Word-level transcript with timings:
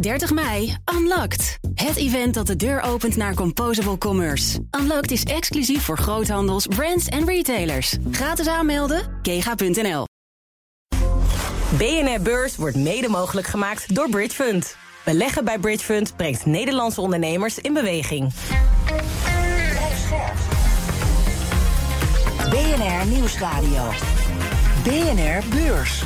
30 0.00 0.32
mei, 0.32 0.76
Unlocked. 0.94 1.58
Het 1.74 1.96
event 1.96 2.34
dat 2.34 2.46
de 2.46 2.56
deur 2.56 2.80
opent 2.80 3.16
naar 3.16 3.34
Composable 3.34 3.98
Commerce. 3.98 4.58
Unlocked 4.80 5.10
is 5.10 5.22
exclusief 5.22 5.82
voor 5.82 5.98
groothandels, 5.98 6.66
brands 6.66 7.06
en 7.06 7.26
retailers. 7.26 7.96
Gratis 8.10 8.46
aanmelden, 8.46 9.18
kega.nl. 9.22 10.04
BNR 11.76 12.22
Beurs 12.22 12.56
wordt 12.56 12.76
mede 12.76 13.08
mogelijk 13.08 13.46
gemaakt 13.46 13.94
door 13.94 14.08
Bridge 14.10 14.34
Fund. 14.34 14.76
Beleggen 15.04 15.44
bij 15.44 15.58
Bridge 15.58 15.84
Fund 15.84 16.16
brengt 16.16 16.46
Nederlandse 16.46 17.00
ondernemers 17.00 17.58
in 17.58 17.72
beweging. 17.72 18.32
BNR 22.50 23.06
Nieuwsradio. 23.06 23.90
BNR 24.82 25.42
Beurs. 25.48 26.02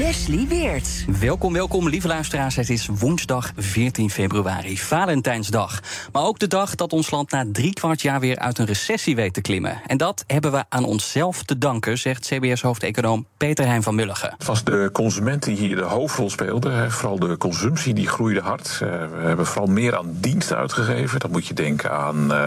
Wesley 0.00 0.46
Weert. 0.48 1.04
Welkom, 1.20 1.52
welkom, 1.52 1.88
lieve 1.88 2.08
luisteraars. 2.08 2.56
Het 2.56 2.70
is 2.70 2.86
woensdag 2.86 3.52
14 3.56 4.10
februari, 4.10 4.78
Valentijnsdag. 4.78 5.80
Maar 6.12 6.22
ook 6.22 6.38
de 6.38 6.46
dag 6.46 6.74
dat 6.74 6.92
ons 6.92 7.10
land 7.10 7.30
na 7.30 7.44
drie 7.52 7.72
kwart 7.72 8.02
jaar 8.02 8.20
weer 8.20 8.38
uit 8.38 8.58
een 8.58 8.66
recessie 8.66 9.16
weet 9.16 9.34
te 9.34 9.40
klimmen. 9.40 9.80
En 9.86 9.96
dat 9.96 10.24
hebben 10.26 10.52
we 10.52 10.64
aan 10.68 10.84
onszelf 10.84 11.42
te 11.42 11.58
danken, 11.58 11.98
zegt 11.98 12.26
CBS-hoofdeconoom 12.26 13.26
Peter 13.36 13.66
Heijn 13.66 13.82
van 13.82 13.94
Mulligen. 13.94 14.34
Het 14.38 14.46
was 14.46 14.64
de 14.64 14.90
consument 14.92 15.42
die 15.42 15.56
hier 15.56 15.76
de 15.76 15.82
hoofdrol 15.82 16.30
speelde. 16.30 16.90
Vooral 16.90 17.18
de 17.18 17.36
consumptie 17.36 17.94
die 17.94 18.08
groeide 18.08 18.40
hard. 18.40 18.78
Eh, 18.82 18.88
we 18.88 19.26
hebben 19.26 19.46
vooral 19.46 19.70
meer 19.70 19.96
aan 19.96 20.16
diensten 20.20 20.56
uitgegeven. 20.56 21.20
Dan 21.20 21.30
moet 21.30 21.46
je 21.46 21.54
denken 21.54 21.90
aan 21.90 22.32
uh, 22.32 22.46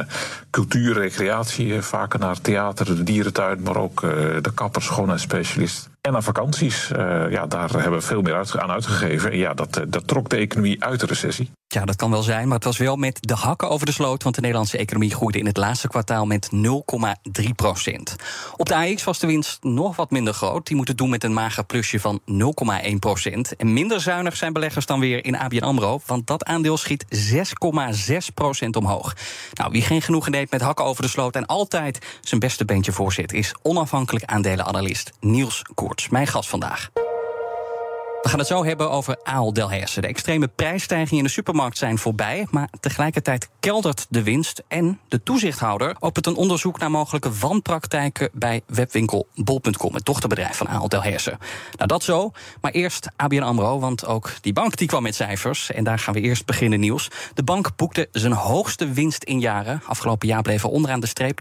cultuur, 0.49 0.94
recreatie, 0.94 1.81
vaker 1.81 2.20
naar 2.20 2.41
theater, 2.41 2.85
de 2.85 3.03
dierentuin, 3.03 3.61
maar 3.61 3.77
ook 3.77 4.02
de 4.41 4.52
kappers, 4.53 4.85
schoonheidsspecialist. 4.85 5.91
En 6.07 6.16
aan 6.16 6.23
vakanties, 6.23 6.89
uh, 6.89 7.31
ja, 7.31 7.48
daar 7.48 7.70
hebben 7.70 7.99
we 7.99 8.02
veel 8.02 8.21
meer 8.21 8.59
aan 8.59 8.71
uitgegeven. 8.71 9.31
En 9.31 9.38
ja, 9.38 9.53
dat, 9.53 9.81
dat 9.88 10.07
trok 10.07 10.30
de 10.30 10.35
economie 10.35 10.84
uit 10.84 10.99
de 10.99 11.05
recessie. 11.05 11.52
Ja, 11.67 11.86
dat 11.86 11.95
kan 11.95 12.11
wel 12.11 12.22
zijn, 12.22 12.47
maar 12.47 12.55
het 12.55 12.66
was 12.66 12.78
wel 12.78 12.95
met 12.95 13.17
de 13.22 13.33
hakken 13.33 13.69
over 13.69 13.86
de 13.86 13.91
sloot. 13.91 14.23
Want 14.23 14.36
de 14.36 14.41
Nederlandse 14.41 14.78
economie 14.78 15.13
groeide 15.13 15.39
in 15.39 15.45
het 15.45 15.58
laatste 15.58 15.88
kwartaal 15.88 16.25
met 16.25 16.50
0,3 16.53 17.50
procent. 17.55 18.16
Op 18.58 18.67
de 18.67 18.75
AX 18.75 19.03
was 19.03 19.19
de 19.19 19.28
winst 19.28 19.63
nog 19.63 19.95
wat 19.95 20.11
minder 20.11 20.33
groot. 20.33 20.67
Die 20.67 20.75
moet 20.75 20.88
het 20.88 20.97
doen 20.97 21.09
met 21.09 21.23
een 21.23 21.33
mager 21.33 21.63
plusje 21.63 22.00
van 22.00 22.22
0,1 22.89 22.95
procent. 23.00 23.56
En 23.56 23.73
minder 23.73 24.02
zuinig 24.02 24.35
zijn 24.35 24.53
beleggers 24.53 24.85
dan 24.85 25.00
weer 25.00 25.25
in 25.25 25.38
ABN 25.38 25.63
AMRO. 25.63 26.00
Want 26.06 26.28
dat 26.28 26.45
aandeel 26.45 26.78
schiet 26.78 27.06
6,6 28.11 28.17
procent 28.33 28.75
omhoog. 28.75 29.16
Nou, 29.53 29.72
wie 29.72 29.81
geen 29.81 30.02
genoegen 30.02 30.31
neemt 30.31 30.52
met 30.52 30.61
hakken 30.61 30.85
over 30.85 31.03
de 31.03 31.09
sloot... 31.09 31.35
en 31.35 31.45
altijd 31.45 32.06
zijn 32.22 32.39
beste 32.39 32.66
beentje 32.66 32.91
voorzit... 32.91 33.33
is 33.33 33.56
onafhankelijk 33.61 34.25
aandelenanalist 34.25 35.11
Niels 35.19 35.61
Mijn 36.09 36.27
gast 36.27 36.49
vandaag. 36.49 36.89
We 38.22 38.30
gaan 38.30 38.39
het 38.39 38.47
zo 38.47 38.66
hebben 38.66 38.91
over 38.91 39.17
Aal 39.23 39.53
Delhaize. 39.53 40.02
De 40.02 40.08
extreme 40.08 40.47
prijsstijgingen 40.47 41.17
in 41.17 41.23
de 41.23 41.30
supermarkt 41.30 41.77
zijn 41.77 41.97
voorbij, 41.97 42.47
maar 42.52 42.69
tegelijkertijd 42.80 43.50
keldert 43.64 44.06
de 44.09 44.23
winst. 44.23 44.64
En 44.67 45.00
de 45.08 45.23
toezichthouder 45.23 45.95
opent 46.00 46.25
een 46.25 46.36
onderzoek 46.36 46.80
naar 46.80 46.92
mogelijke 46.92 47.31
wanpraktijken 47.31 48.30
bij 48.33 48.61
webwinkel 48.66 49.28
bol.com, 49.36 49.94
het 49.94 50.06
dochterbedrijf 50.06 50.58
van 50.58 50.67
Aal 50.67 50.88
Delhaize. 50.88 51.38
Nou, 51.75 51.88
dat 51.88 52.03
zo. 52.03 52.31
Maar 52.61 52.72
eerst 52.72 53.08
ABN 53.16 53.41
Amro, 53.41 53.80
want 53.80 54.06
ook 54.06 54.31
die 54.41 54.53
bank 54.53 54.78
die 54.78 54.88
kwam 54.88 55.03
met 55.03 55.16
cijfers. 55.16 55.72
En 55.72 55.84
daar 55.84 56.00
gaan 56.00 56.14
we 56.14 56.22
eerst 56.22 56.45
beginnen 56.45 56.80
nieuws. 56.80 57.08
De 57.34 57.44
bank 57.44 57.75
boekte 57.75 58.08
zijn 58.11 58.34
hoogste 58.34 58.91
winst 58.91 59.23
in 59.23 59.39
jaren. 59.39 59.81
Afgelopen 59.86 60.28
jaar 60.28 60.41
bleef 60.41 60.64
er 60.64 60.69
onderaan 60.69 61.00
de 61.00 61.08
streep 61.08 61.39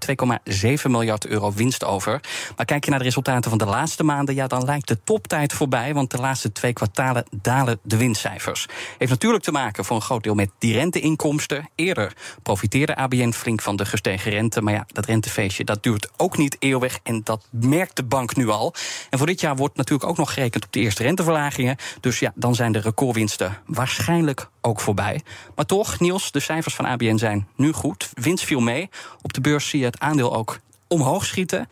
2,7 0.52 0.72
miljard 0.82 1.26
euro 1.26 1.52
winst 1.52 1.84
over. 1.84 2.20
Maar 2.56 2.66
kijk 2.66 2.84
je 2.84 2.90
naar 2.90 2.98
de 2.98 3.04
resultaten 3.04 3.50
van 3.50 3.58
de 3.58 3.66
laatste 3.66 4.04
maanden, 4.04 4.34
ja, 4.34 4.46
dan 4.46 4.64
lijkt 4.64 4.88
de 4.88 5.02
toptijd 5.04 5.52
voorbij, 5.52 5.94
want 5.94 6.10
de 6.10 6.18
laatste 6.18 6.52
twee 6.52 6.72
kwartalen 6.72 7.24
dalen 7.30 7.78
de 7.82 7.96
winstcijfers. 7.96 8.66
Heeft 8.98 9.10
natuurlijk 9.12 9.44
te 9.44 9.52
maken 9.52 9.84
voor 9.84 9.96
een 9.96 10.02
groot 10.02 10.22
deel 10.22 10.34
met 10.34 10.50
die 10.58 10.72
renteinkomsten. 10.72 11.70
Eerder 11.74 12.11
profiteerde 12.42 12.96
ABN 12.96 13.30
flink 13.32 13.60
van 13.62 13.76
de 13.76 13.84
gestegen 13.84 14.30
rente. 14.30 14.62
Maar 14.62 14.72
ja, 14.72 14.86
dat 14.86 15.06
rentefeestje 15.06 15.64
dat 15.64 15.82
duurt 15.82 16.08
ook 16.16 16.36
niet 16.36 16.56
eeuwig. 16.58 16.98
En 17.02 17.20
dat 17.24 17.46
merkt 17.50 17.96
de 17.96 18.02
bank 18.02 18.36
nu 18.36 18.48
al. 18.48 18.74
En 19.10 19.18
voor 19.18 19.26
dit 19.26 19.40
jaar 19.40 19.56
wordt 19.56 19.76
natuurlijk 19.76 20.10
ook 20.10 20.16
nog 20.16 20.34
gerekend 20.34 20.64
op 20.64 20.72
de 20.72 20.80
eerste 20.80 21.02
renteverlagingen. 21.02 21.76
Dus 22.00 22.18
ja, 22.18 22.32
dan 22.34 22.54
zijn 22.54 22.72
de 22.72 22.78
recordwinsten 22.78 23.58
waarschijnlijk 23.66 24.48
ook 24.60 24.80
voorbij. 24.80 25.20
Maar 25.54 25.66
toch, 25.66 26.00
Niels, 26.00 26.32
de 26.32 26.40
cijfers 26.40 26.74
van 26.74 26.84
ABN 26.84 27.16
zijn 27.16 27.48
nu 27.56 27.72
goed. 27.72 28.10
Winst 28.14 28.44
viel 28.44 28.60
mee. 28.60 28.88
Op 29.22 29.32
de 29.32 29.40
beurs 29.40 29.68
zie 29.68 29.78
je 29.78 29.84
het 29.84 30.00
aandeel 30.00 30.36
ook 30.36 30.58
omhoog 30.88 31.24
schieten. 31.24 31.68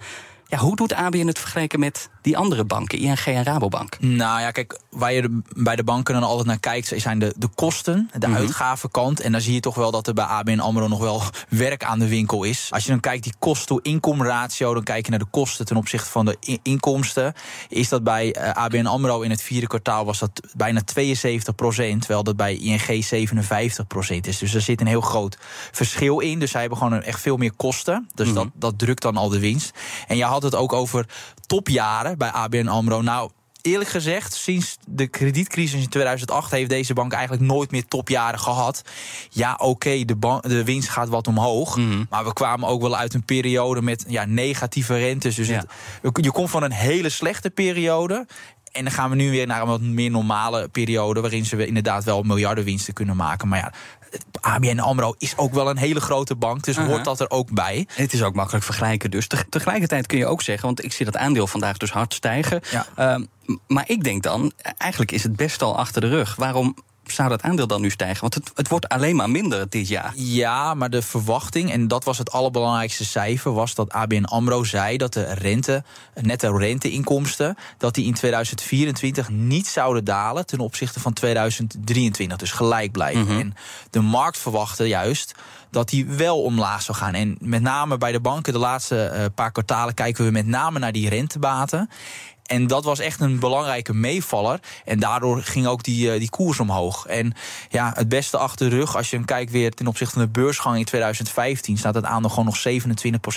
Ja, 0.51 0.59
hoe 0.59 0.77
doet 0.77 0.93
ABN 0.93 1.27
het 1.27 1.39
vergeleken 1.39 1.81
met 1.81 2.09
die 2.23 2.37
andere 2.37 2.65
banken, 2.65 2.99
ING 2.99 3.19
en 3.19 3.45
Rabobank? 3.45 4.01
Nou 4.01 4.41
ja, 4.41 4.51
kijk, 4.51 4.79
waar 4.91 5.13
je 5.13 5.41
bij 5.57 5.77
de 5.77 5.85
banken 5.85 6.15
dan 6.15 6.23
altijd 6.23 6.47
naar 6.47 6.61
kijkt, 6.61 6.93
zijn 6.97 7.19
de, 7.19 7.35
de 7.37 7.49
kosten, 7.55 8.11
de 8.13 8.27
mm 8.27 8.33
-hmm. 8.33 8.43
uitgavenkant. 8.43 9.21
En 9.21 9.33
dan 9.33 9.41
zie 9.41 9.55
je 9.55 9.61
toch 9.61 9.75
wel 9.75 9.91
dat 9.91 10.07
er 10.07 10.15
bij 10.15 10.25
ABN 10.25 10.59
AMRO 10.59 10.89
nog 10.89 10.99
wel 10.99 11.23
werk 11.49 11.85
aan 11.85 11.99
de 11.99 12.09
winkel 12.09 12.45
is. 12.45 12.69
Als 12.71 12.85
je 12.85 12.91
dan 12.91 13.01
kijkt 13.01 13.23
die 13.23 13.35
kosten-inkomratio, 13.39 14.75
dan 14.75 14.83
kijk 14.83 15.05
je 15.05 15.11
naar 15.11 15.19
de 15.19 15.27
kosten 15.31 15.67
ten 15.67 15.77
opzichte 15.77 16.11
van 16.11 16.25
de 16.25 16.59
inkomsten. 16.63 17.33
Is 17.69 17.89
dat 17.89 18.05
bij 18.05 18.37
uh, 18.37 18.51
ABN 18.51 18.87
AMRO 18.87 19.21
in 19.21 19.31
het 19.31 19.43
vierde 19.43 19.67
kwartaal 19.67 20.05
was 20.05 20.19
dat 20.19 20.41
bijna 20.57 20.81
72 20.85 21.55
procent, 21.55 22.01
terwijl 22.01 22.23
dat 22.23 22.37
bij 22.37 22.57
ING 22.57 23.05
57 23.05 23.87
procent 23.87 24.27
is. 24.27 24.39
Dus 24.39 24.55
er 24.55 24.61
zit 24.61 24.81
een 24.81 24.87
heel 24.87 25.01
groot 25.01 25.37
verschil 25.73 26.19
in. 26.19 26.39
Dus 26.39 26.51
zij 26.51 26.61
hebben 26.61 26.79
gewoon 26.79 27.03
echt 27.03 27.21
veel 27.21 27.37
meer 27.37 27.53
kosten. 27.53 28.09
Dus 28.15 28.29
mm 28.29 28.35
-hmm. 28.35 28.43
dat, 28.43 28.53
dat 28.55 28.79
drukt 28.79 29.03
dan 29.03 29.17
al 29.17 29.29
de 29.29 29.39
winst. 29.39 29.79
En 30.07 30.17
je 30.17 30.25
had 30.25 30.40
het 30.43 30.55
ook 30.55 30.73
over 30.73 31.07
topjaren 31.47 32.19
bij 32.19 32.31
ABN 32.31 32.67
AMRO. 32.67 33.03
Nou, 33.03 33.31
eerlijk 33.63 33.91
gezegd, 33.91 34.35
sinds 34.35 34.77
de 34.89 35.07
kredietcrisis 35.07 35.83
in 35.83 35.89
2008 35.89 36.51
heeft 36.51 36.71
deze 36.71 36.95
bank 36.95 37.13
eigenlijk 37.13 37.43
nooit 37.43 37.71
meer 37.71 37.85
topjaren 37.85 38.41
gehad. 38.41 38.83
Ja, 39.31 39.53
oké, 39.53 39.65
okay, 39.65 40.05
de, 40.05 40.39
de 40.41 40.65
winst 40.65 40.89
gaat 40.89 41.09
wat 41.09 41.27
omhoog. 41.27 41.77
Mm 41.77 41.91
-hmm. 41.91 42.07
Maar 42.11 42.25
we 42.25 42.33
kwamen 42.33 42.69
ook 42.69 42.83
wel 42.83 42.97
uit 42.97 43.15
een 43.15 43.25
periode 43.25 43.83
met 43.83 44.05
ja, 44.09 44.25
negatieve 44.25 44.99
rentes. 44.99 45.35
Dus 45.35 45.49
ja. 45.49 45.65
het, 46.03 46.25
je 46.25 46.31
komt 46.31 46.51
van 46.51 46.63
een 46.63 46.73
hele 46.73 47.09
slechte 47.09 47.51
periode. 47.51 48.27
En 48.73 48.85
dan 48.85 48.93
gaan 48.93 49.11
we 49.11 49.17
nu 49.17 49.31
weer 49.31 49.47
naar 49.47 49.61
een 49.61 49.67
wat 49.67 49.81
meer 49.81 50.11
normale 50.11 50.69
periode... 50.69 51.21
waarin 51.21 51.45
ze 51.45 51.67
inderdaad 51.67 52.05
wel 52.05 52.23
miljardenwinsten 52.23 52.95
kunnen 52.95 53.17
maken. 53.17 53.49
Maar 53.49 53.59
ja, 53.59 53.73
ABN 54.41 54.79
AMRO 54.79 55.15
is 55.19 55.37
ook 55.37 55.55
wel 55.55 55.71
een 55.71 55.77
hele 55.77 56.01
grote 56.01 56.35
bank, 56.35 56.65
dus 56.65 56.77
uh 56.77 56.83
-huh. 56.83 56.93
hoort 56.93 57.05
dat 57.05 57.21
er 57.21 57.31
ook 57.31 57.51
bij. 57.51 57.87
Het 57.95 58.13
is 58.13 58.23
ook 58.23 58.35
makkelijk 58.35 58.65
vergelijken 58.65 59.11
dus. 59.11 59.27
Tegelijkertijd 59.49 60.07
kun 60.07 60.19
je 60.19 60.27
ook 60.27 60.43
zeggen, 60.43 60.67
want 60.67 60.85
ik 60.85 60.93
zie 60.93 61.05
dat 61.05 61.17
aandeel 61.17 61.47
vandaag 61.47 61.77
dus 61.77 61.91
hard 61.91 62.15
stijgen. 62.15 62.61
Ja. 62.71 62.87
Uh, 62.99 63.25
maar 63.67 63.85
ik 63.87 64.05
denk 64.05 64.23
dan, 64.23 64.53
eigenlijk 64.79 65.13
is 65.13 65.23
het 65.23 65.37
best 65.37 65.63
al 65.63 65.79
achter 65.79 66.01
de 66.01 66.09
rug. 66.09 66.37
Waarom 66.37 66.77
zou 67.11 67.29
dat 67.29 67.43
aandeel 67.43 67.67
dan 67.67 67.81
nu 67.81 67.91
stijgen? 67.91 68.21
Want 68.21 68.35
het, 68.35 68.51
het, 68.55 68.69
wordt 68.69 68.89
alleen 68.89 69.17
maar 69.17 69.31
minder 69.31 69.69
dit 69.69 69.89
jaar. 69.89 70.13
Ja, 70.15 70.75
maar 70.75 70.91
de 70.91 71.03
verwachting, 71.03 71.73
en 71.73 71.89
dat 71.89 72.05
was 72.05 72.19
het 72.19 72.33
allerbelangrijkste 72.33 73.05
cijfer... 73.05 73.53
was 73.53 73.75
dat 73.75 73.93
ABN 73.93 74.25
AMRO 74.25 74.65
zei 74.65 74.97
dat 74.97 75.13
de 75.13 75.35
rente, 75.35 75.83
netto 76.15 76.57
renteinkomsten... 76.57 77.57
dat 77.79 77.95
die 77.95 78.07
in 78.07 78.15
2024 78.15 79.29
niet 79.29 79.67
zouden 79.67 80.05
dalen 80.05 80.47
ten 80.47 80.61
opzichte 80.61 81.01
van 81.01 81.13
2023. 81.13 82.39
Dus 82.39 82.53
gelijk 82.53 82.93
blijven. 82.93 83.21
Mm 83.21 83.29
-hmm. 83.29 83.41
En 83.41 83.55
de 83.91 84.01
markt 84.01 84.39
verwachtte 84.39 84.89
juist 84.89 85.35
dat 85.71 85.89
die 85.89 86.07
wel 86.07 86.43
omlaag 86.43 86.83
zou 86.83 86.99
gaan. 86.99 87.15
En 87.15 87.37
met 87.41 87.63
name 87.63 87.99
bij 87.99 88.13
de 88.13 88.21
banken 88.21 88.53
de 88.53 88.59
laatste 88.59 89.13
uh, 89.15 89.25
paar 89.35 89.53
kwartalen... 89.53 89.95
kijken 89.95 90.25
we 90.25 90.31
met 90.31 90.47
name 90.47 90.79
naar 90.79 90.93
die 90.93 91.09
rentebaten... 91.09 91.91
En 92.51 92.67
dat 92.67 92.85
was 92.85 92.99
echt 92.99 93.21
een 93.21 93.39
belangrijke 93.39 93.95
meevaller. 93.95 94.61
En 94.85 94.99
daardoor 94.99 95.43
ging 95.43 95.67
ook 95.67 95.83
die, 95.83 96.13
uh, 96.13 96.19
die 96.19 96.31
koers 96.31 96.61
omhoog. 96.61 97.07
En 97.07 97.35
ja, 97.69 97.93
het 97.95 98.09
beste 98.09 98.37
achter 98.37 98.71
de 98.71 98.77
rug, 98.77 98.97
als 98.97 99.11
je 99.11 99.17
hem 99.17 99.25
kijkt 99.25 99.51
weer 99.51 99.71
ten 99.71 99.87
opzichte 99.87 100.15
van 100.15 100.23
de 100.23 100.31
beursgang 100.31 100.79
in 100.79 100.85
2015, 100.85 101.79
staat 101.79 101.95
het 101.95 102.05
aandeel 102.05 102.31
gewoon 102.31 102.45
nog 102.45 102.59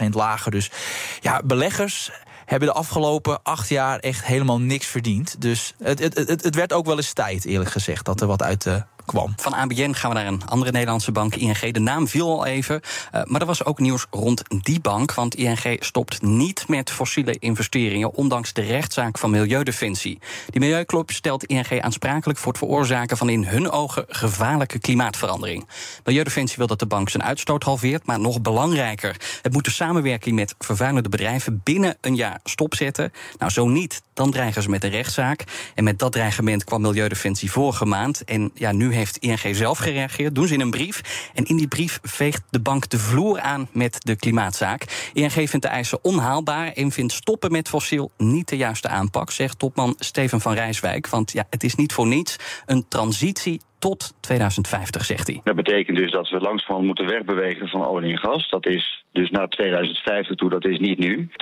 27% 0.06 0.10
lager. 0.10 0.52
Dus 0.52 0.72
ja, 1.20 1.42
beleggers 1.46 2.12
hebben 2.46 2.68
de 2.68 2.74
afgelopen 2.74 3.44
acht 3.44 3.70
jaar 3.70 4.00
echt 4.00 4.26
helemaal 4.26 4.60
niks 4.60 4.86
verdiend. 4.86 5.42
Dus 5.42 5.74
het, 5.84 6.00
het, 6.00 6.16
het, 6.16 6.44
het 6.44 6.56
werd 6.56 6.74
ook 6.74 6.86
wel 6.86 6.98
eens 6.98 7.14
tijd, 7.14 7.46
eerlijk 7.46 7.72
gezegd, 7.72 8.06
dat 8.06 8.22
er 8.22 8.28
wat 8.28 8.44
uit 8.44 8.62
de 8.62 8.84
kwam. 9.06 9.34
Van 9.36 9.54
ABN 9.54 9.94
gaan 9.94 10.10
we 10.10 10.16
naar 10.16 10.28
een 10.28 10.46
andere 10.46 10.72
Nederlandse 10.72 11.12
bank, 11.12 11.36
ING. 11.36 11.74
De 11.74 11.80
naam 11.80 12.08
viel 12.08 12.30
al 12.30 12.46
even. 12.46 12.82
Uh, 13.16 13.22
maar 13.24 13.42
er 13.42 13.48
was 13.48 13.66
ook 13.66 13.80
nieuws 13.80 14.06
rond 14.10 14.42
die 14.64 14.80
bank. 14.80 15.14
Want 15.14 15.36
ING 15.36 15.78
stopt 15.80 16.22
niet 16.22 16.68
met 16.68 16.92
fossiele 16.92 17.36
investeringen. 17.40 18.14
ondanks 18.14 18.54
de 18.54 18.62
rechtszaak 18.62 19.18
van 19.18 19.30
Milieudefensie. 19.30 20.20
Die 20.50 20.60
Milieuclub 20.60 21.12
stelt 21.12 21.46
ING 21.46 21.82
aansprakelijk 21.82 22.40
voor 22.40 22.52
het 22.52 22.62
veroorzaken 22.62 23.18
van 23.18 23.30
in 23.30 23.46
hun 23.46 23.72
ogen 23.72 24.06
gevaarlijke 24.08 24.80
klimaatverandering. 24.80 25.68
Milieudefensie 26.04 26.58
wil 26.58 26.68
dat 26.68 26.80
de 26.80 26.86
bank 26.86 27.10
zijn 27.10 27.24
uitstoot 27.24 27.64
halveert. 27.64 28.06
Maar 28.06 28.20
nog 28.20 28.42
belangrijker, 28.42 29.18
het 29.42 29.54
moet 29.54 29.66
de 29.66 29.72
samenwerking 29.72 30.36
met 30.36 30.56
vervuilende 30.60 31.10
bedrijven 31.10 31.62
binnen 31.64 31.98
een 32.02 32.16
jaar 32.16 32.40
stopzetten. 32.44 33.12
Nou, 33.38 33.52
zo 33.52 33.68
niet, 33.68 34.02
dan 34.14 34.32
dreigen 34.32 34.62
ze 34.62 34.70
met 34.70 34.84
een 34.84 34.90
rechtszaak. 34.90 35.44
En 35.76 35.84
met 35.84 36.00
dat 36.00 36.12
dreigement 36.12 36.64
kwam 36.64 36.82
Milieudefensie 36.82 37.52
vorige 37.52 37.86
maand. 37.86 38.24
En 38.24 38.52
ja, 38.54 38.72
nu 38.72 38.93
heeft 38.94 39.18
ING 39.18 39.56
zelf 39.56 39.78
gereageerd, 39.78 40.36
doen 40.36 40.48
ze 40.48 40.54
in 40.54 40.62
een 40.62 40.72
brief. 40.72 41.30
En 41.34 41.46
in 41.46 41.56
die 41.56 41.68
brief 41.68 42.00
veegt 42.02 42.42
de 42.50 42.60
bank 42.60 42.90
de 42.90 43.00
vloer 43.00 43.40
aan 43.40 43.68
met 43.72 43.96
de 44.00 44.16
klimaatzaak. 44.16 45.10
ING 45.14 45.32
vindt 45.32 45.62
de 45.62 45.68
eisen 45.68 46.04
onhaalbaar 46.04 46.72
en 46.72 46.92
vindt 46.92 47.14
stoppen 47.14 47.52
met 47.52 47.70
fossiel 47.70 48.12
niet 48.18 48.48
de 48.48 48.58
juiste 48.58 48.88
aanpak, 48.88 49.32
zegt 49.32 49.60
topman 49.60 49.96
Steven 50.00 50.42
van 50.42 50.54
Rijswijk. 50.54 51.08
Want 51.08 51.32
ja, 51.32 51.48
het 51.50 51.64
is 51.64 51.76
niet 51.76 51.94
voor 51.94 52.08
niets 52.08 52.36
een 52.66 52.88
transitie 52.88 53.62
tot 53.84 54.14
2050, 54.20 55.06
zegt 55.06 55.28
hij. 55.28 55.42
Dat 55.44 55.56
betekent 55.56 55.98
dus 55.98 56.12
dat 56.12 56.30
we 56.30 56.40
langzamerhand 56.40 56.86
moeten 56.86 57.06
wegbewegen 57.06 57.68
van 57.68 57.86
olie 57.86 58.12
en 58.12 58.18
gas. 58.18 58.50
Dat 58.50 58.66
is 58.66 59.06
dus 59.12 59.30
naar 59.30 59.48
2050 59.48 60.36
toe, 60.36 60.50
dat 60.50 60.66
is 60.66 60.80
niet 60.80 60.98
nu. 61.00 61.30
80% 61.30 61.34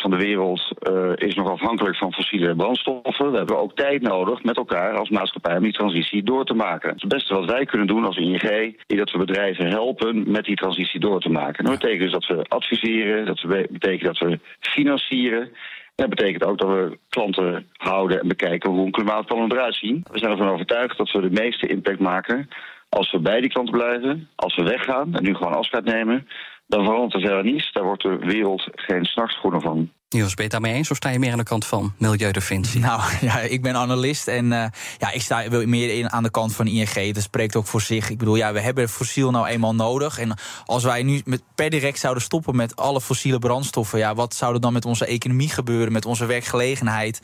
van 0.00 0.10
de 0.10 0.16
wereld 0.16 0.72
uh, 0.90 1.12
is 1.16 1.34
nog 1.34 1.50
afhankelijk 1.50 1.96
van 1.96 2.12
fossiele 2.12 2.56
brandstoffen. 2.56 3.30
We 3.30 3.36
hebben 3.36 3.58
ook 3.58 3.76
tijd 3.76 4.02
nodig 4.02 4.42
met 4.42 4.56
elkaar 4.56 4.96
als 4.96 5.08
maatschappij 5.08 5.56
om 5.56 5.62
die 5.62 5.72
transitie 5.72 6.22
door 6.22 6.44
te 6.44 6.54
maken. 6.54 6.90
Het 6.90 7.08
beste 7.08 7.34
wat 7.34 7.50
wij 7.50 7.64
kunnen 7.64 7.86
doen 7.86 8.04
als 8.04 8.16
ING 8.16 8.76
is 8.86 8.98
dat 8.98 9.10
we 9.10 9.18
bedrijven 9.18 9.66
helpen 9.66 10.30
met 10.30 10.44
die 10.44 10.56
transitie 10.56 11.00
door 11.00 11.20
te 11.20 11.30
maken. 11.30 11.64
Dat 11.64 11.78
betekent 11.78 12.00
dus 12.00 12.12
dat 12.12 12.26
we 12.26 12.44
adviseren, 12.48 13.26
dat 13.26 13.44
betekent 13.70 14.18
dat 14.18 14.18
we 14.18 14.38
financieren. 14.60 15.50
Dat 15.94 16.08
betekent 16.08 16.44
ook 16.44 16.58
dat 16.58 16.68
we 16.68 16.98
klanten 17.08 17.68
houden 17.72 18.20
en 18.20 18.28
bekijken 18.28 18.70
hoe 18.70 18.84
een 18.84 18.92
klimaatplan 18.92 19.52
eruit 19.52 19.74
zien. 19.74 20.04
We 20.10 20.18
zijn 20.18 20.30
ervan 20.30 20.48
overtuigd 20.48 20.98
dat 20.98 21.10
we 21.10 21.20
de 21.20 21.40
meeste 21.42 21.66
impact 21.66 22.00
maken 22.00 22.48
als 22.88 23.12
we 23.12 23.18
bij 23.18 23.40
die 23.40 23.50
klanten 23.50 23.74
blijven, 23.74 24.28
als 24.34 24.56
we 24.56 24.62
weggaan 24.62 25.14
en 25.14 25.22
nu 25.22 25.34
gewoon 25.34 25.54
afscheid 25.54 25.84
nemen. 25.84 26.28
Dan 26.66 26.84
verandert 26.84 27.14
er 27.14 27.20
verder 27.20 27.44
niets. 27.44 27.72
Daar 27.72 27.84
wordt 27.84 28.02
de 28.02 28.18
wereld 28.18 28.68
geen 28.74 29.04
s'nachts 29.04 29.38
groener 29.38 29.60
van. 29.60 29.90
Niels, 30.14 30.34
ben 30.34 30.44
je 30.44 30.50
daarmee 30.50 30.72
eens 30.72 30.90
of 30.90 30.96
sta 30.96 31.08
je 31.08 31.18
meer 31.18 31.32
aan 31.32 31.38
de 31.38 31.44
kant 31.44 31.64
van 31.64 31.94
Milieudefensie? 31.98 32.80
Nou 32.80 33.00
ja, 33.20 33.40
ik 33.40 33.62
ben 33.62 33.76
analist 33.76 34.28
en 34.28 34.44
uh, 34.44 34.64
ja, 34.98 35.10
ik 35.12 35.22
sta 35.22 35.44
meer 35.50 35.98
in, 35.98 36.10
aan 36.10 36.22
de 36.22 36.30
kant 36.30 36.54
van 36.54 36.66
ING. 36.66 37.14
Dat 37.14 37.22
spreekt 37.22 37.56
ook 37.56 37.66
voor 37.66 37.80
zich. 37.80 38.10
Ik 38.10 38.18
bedoel, 38.18 38.36
ja, 38.36 38.52
we 38.52 38.60
hebben 38.60 38.88
fossiel 38.88 39.30
nou 39.30 39.46
eenmaal 39.46 39.74
nodig. 39.74 40.18
En 40.18 40.38
als 40.64 40.84
wij 40.84 41.02
nu 41.02 41.22
met, 41.24 41.42
per 41.54 41.70
direct 41.70 41.98
zouden 41.98 42.22
stoppen 42.22 42.56
met 42.56 42.76
alle 42.76 43.00
fossiele 43.00 43.38
brandstoffen, 43.38 43.98
ja, 43.98 44.14
wat 44.14 44.34
zou 44.34 44.54
er 44.54 44.60
dan 44.60 44.72
met 44.72 44.84
onze 44.84 45.06
economie 45.06 45.48
gebeuren, 45.48 45.92
met 45.92 46.06
onze 46.06 46.26
werkgelegenheid? 46.26 47.20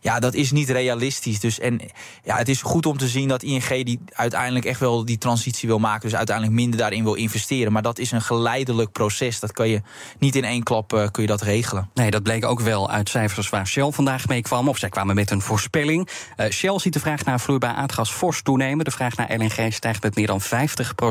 Ja, 0.00 0.20
dat 0.20 0.34
is 0.34 0.50
niet 0.50 0.70
realistisch. 0.70 1.40
Dus 1.40 1.58
en 1.58 1.80
ja, 2.24 2.36
het 2.36 2.48
is 2.48 2.62
goed 2.62 2.86
om 2.86 2.98
te 2.98 3.08
zien 3.08 3.28
dat 3.28 3.42
ING 3.42 3.84
die 3.84 4.00
uiteindelijk 4.12 4.64
echt 4.64 4.80
wel 4.80 5.04
die 5.04 5.18
transitie 5.18 5.68
wil 5.68 5.78
maken. 5.78 6.08
Dus 6.08 6.16
uiteindelijk 6.16 6.56
minder 6.56 6.78
daarin 6.78 7.04
wil 7.04 7.14
investeren. 7.14 7.72
Maar 7.72 7.82
dat 7.82 7.98
is 7.98 8.10
een 8.10 8.22
geleidelijk 8.22 8.92
proces. 8.92 9.40
Dat 9.40 9.52
kan 9.52 9.68
je 9.68 9.82
niet 10.18 10.36
in 10.36 10.44
één 10.44 10.62
klap 10.62 10.92
uh, 10.92 11.06
kun 11.10 11.22
je 11.22 11.28
dat 11.28 11.42
regelen. 11.42 11.90
Nee, 11.94 12.10
dat 12.10 12.22
ook 12.42 12.60
wel 12.60 12.90
uit 12.90 13.08
cijfers 13.08 13.48
waar 13.48 13.66
Shell 13.66 13.90
vandaag 13.90 14.28
mee 14.28 14.42
kwam. 14.42 14.68
Of 14.68 14.78
zij 14.78 14.88
kwamen 14.88 15.14
met 15.14 15.30
een 15.30 15.40
voorspelling. 15.40 16.08
Uh, 16.36 16.50
Shell 16.50 16.78
ziet 16.78 16.92
de 16.92 17.00
vraag 17.00 17.24
naar 17.24 17.40
vloeibaar 17.40 17.74
aardgas 17.74 18.10
fors 18.10 18.42
toenemen. 18.42 18.84
De 18.84 18.90
vraag 18.90 19.16
naar 19.16 19.34
LNG 19.36 19.72
stijgt 19.72 20.02
met 20.02 20.14
meer 20.14 20.26
dan 20.26 20.40
50% 20.42 20.46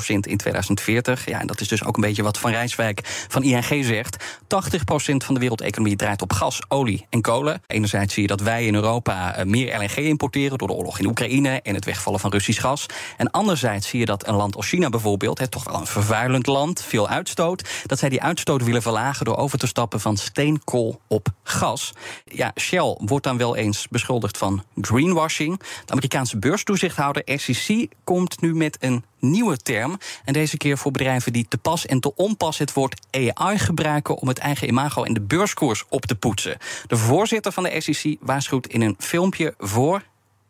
in 0.05 0.37
2040. 0.37 1.25
Ja, 1.25 1.39
en 1.39 1.47
dat 1.47 1.61
is 1.61 1.67
dus 1.67 1.83
ook 1.83 1.95
een 1.95 2.01
beetje 2.01 2.23
wat 2.23 2.37
Van 2.37 2.51
Rijswijk 2.51 3.25
van 3.27 3.43
ING 3.43 3.85
zegt. 3.85 4.23
80% 4.43 4.45
van 5.25 5.33
de 5.33 5.39
wereldeconomie 5.39 5.95
draait 5.95 6.21
op 6.21 6.33
gas, 6.33 6.59
olie 6.67 7.05
en 7.09 7.21
kolen. 7.21 7.61
Enerzijds 7.67 8.13
zie 8.13 8.21
je 8.21 8.27
dat 8.27 8.41
wij 8.41 8.65
in 8.65 8.75
Europa 8.75 9.39
uh, 9.39 9.45
meer 9.45 9.77
LNG 9.77 9.95
importeren 9.95 10.57
door 10.57 10.67
de 10.67 10.73
oorlog 10.73 10.99
in 10.99 11.05
Oekraïne 11.05 11.61
en 11.61 11.75
het 11.75 11.85
wegvallen 11.85 12.19
van 12.19 12.31
Russisch 12.31 12.61
gas. 12.61 12.85
En 13.17 13.31
anderzijds 13.31 13.87
zie 13.87 13.99
je 13.99 14.05
dat 14.05 14.27
een 14.27 14.35
land 14.35 14.55
als 14.55 14.67
China 14.67 14.89
bijvoorbeeld, 14.89 15.51
toch 15.51 15.63
wel 15.63 15.79
een 15.79 15.85
vervuilend 15.85 16.47
land, 16.47 16.81
veel 16.81 17.07
uitstoot, 17.07 17.69
dat 17.85 17.99
zij 17.99 18.09
die 18.09 18.21
uitstoot 18.21 18.63
willen 18.63 18.81
verlagen 18.81 19.25
door 19.25 19.37
over 19.37 19.57
te 19.57 19.67
stappen 19.67 19.99
van 19.99 20.17
steenkool 20.17 21.01
op 21.13 21.27
gas. 21.43 21.93
Ja, 22.25 22.51
Shell 22.59 22.97
wordt 22.99 23.25
dan 23.25 23.37
wel 23.37 23.55
eens 23.55 23.87
beschuldigd 23.89 24.37
van 24.37 24.63
greenwashing. 24.81 25.59
De 25.85 25.91
Amerikaanse 25.91 26.37
beurstoezichthouder 26.37 27.23
SEC 27.25 27.87
komt 28.03 28.41
nu 28.41 28.55
met 28.55 28.77
een 28.79 29.03
nieuwe 29.19 29.57
term. 29.57 29.97
En 30.25 30.33
deze 30.33 30.57
keer 30.57 30.77
voor 30.77 30.91
bedrijven 30.91 31.33
die 31.33 31.45
te 31.47 31.57
pas 31.57 31.85
en 31.85 31.99
te 31.99 32.15
onpas 32.15 32.57
het 32.57 32.73
woord 32.73 33.07
AI 33.11 33.57
gebruiken 33.59 34.15
om 34.15 34.27
het 34.27 34.37
eigen 34.37 34.67
imago 34.67 35.03
en 35.03 35.13
de 35.13 35.21
beurskoers 35.21 35.83
op 35.89 36.05
te 36.05 36.15
poetsen. 36.15 36.57
De 36.87 36.97
voorzitter 36.97 37.51
van 37.51 37.63
de 37.63 37.81
SEC 37.81 38.17
waarschuwt 38.19 38.67
in 38.67 38.81
een 38.81 38.95
filmpje 38.99 39.53
voor. 39.57 40.03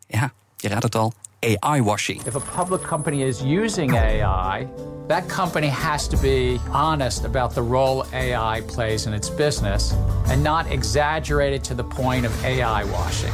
Ja, 0.06 0.32
je 0.56 0.68
raadt 0.68 0.82
het 0.82 0.94
al, 0.94 1.12
AI 1.44 1.82
washing. 1.82 2.26
If 2.26 2.34
a 2.34 2.40
public 2.56 2.82
company 2.82 3.22
is 3.22 3.40
using 3.40 3.96
AI, 3.96 4.68
that 5.08 5.26
company 5.26 5.68
has 5.68 6.08
to 6.08 6.16
be 6.16 6.60
honest 6.72 7.24
about 7.24 7.54
the 7.54 7.62
role 7.62 8.04
AI 8.12 8.62
plays 8.62 9.06
in 9.06 9.12
its 9.12 9.34
business 9.34 9.92
and 10.26 10.42
not 10.42 10.66
exaggerate 10.70 11.54
it 11.54 11.64
to 11.64 11.74
the 11.74 11.84
point 11.84 12.26
of 12.26 12.44
AI 12.44 12.84
washing. 12.84 13.32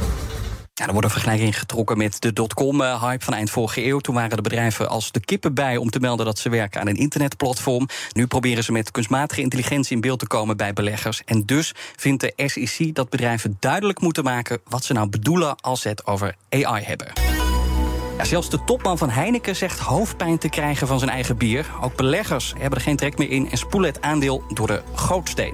Ja, 0.73 0.87
er 0.87 0.93
wordt 0.93 1.07
een 1.07 1.13
vergelijking 1.13 1.59
getrokken 1.59 1.97
met 1.97 2.21
de 2.21 2.33
dotcom-hype 2.33 3.25
van 3.25 3.33
eind 3.33 3.49
vorige 3.49 3.85
eeuw. 3.85 3.99
Toen 3.99 4.15
waren 4.15 4.35
de 4.35 4.41
bedrijven 4.41 4.89
als 4.89 5.11
de 5.11 5.19
kippen 5.19 5.53
bij 5.53 5.77
om 5.77 5.89
te 5.89 5.99
melden 5.99 6.25
dat 6.25 6.39
ze 6.39 6.49
werken 6.49 6.81
aan 6.81 6.87
een 6.87 6.95
internetplatform. 6.95 7.87
Nu 8.13 8.27
proberen 8.27 8.63
ze 8.63 8.71
met 8.71 8.91
kunstmatige 8.91 9.41
intelligentie 9.41 9.95
in 9.95 10.01
beeld 10.01 10.19
te 10.19 10.27
komen 10.27 10.57
bij 10.57 10.73
beleggers. 10.73 11.21
En 11.25 11.45
dus 11.45 11.73
vindt 11.95 12.21
de 12.21 12.33
SEC 12.47 12.95
dat 12.95 13.09
bedrijven 13.09 13.57
duidelijk 13.59 14.01
moeten 14.01 14.23
maken 14.23 14.59
wat 14.67 14.83
ze 14.83 14.93
nou 14.93 15.09
bedoelen 15.09 15.55
als 15.59 15.81
ze 15.81 15.87
het 15.87 16.05
over 16.05 16.35
AI 16.49 16.83
hebben. 16.83 17.40
Ja, 18.17 18.23
zelfs 18.23 18.49
de 18.49 18.63
topman 18.63 18.97
van 18.97 19.09
Heineken 19.09 19.55
zegt 19.55 19.79
hoofdpijn 19.79 20.37
te 20.37 20.49
krijgen 20.49 20.87
van 20.87 20.99
zijn 20.99 21.11
eigen 21.11 21.37
bier. 21.37 21.65
Ook 21.81 21.95
beleggers 21.95 22.53
hebben 22.57 22.79
er 22.79 22.85
geen 22.85 22.95
trek 22.95 23.17
meer 23.17 23.29
in 23.29 23.49
en 23.51 23.57
spoelen 23.57 23.89
het 23.89 24.01
aandeel 24.01 24.43
door 24.47 24.67
de 24.67 24.81
gootsteen. 24.93 25.53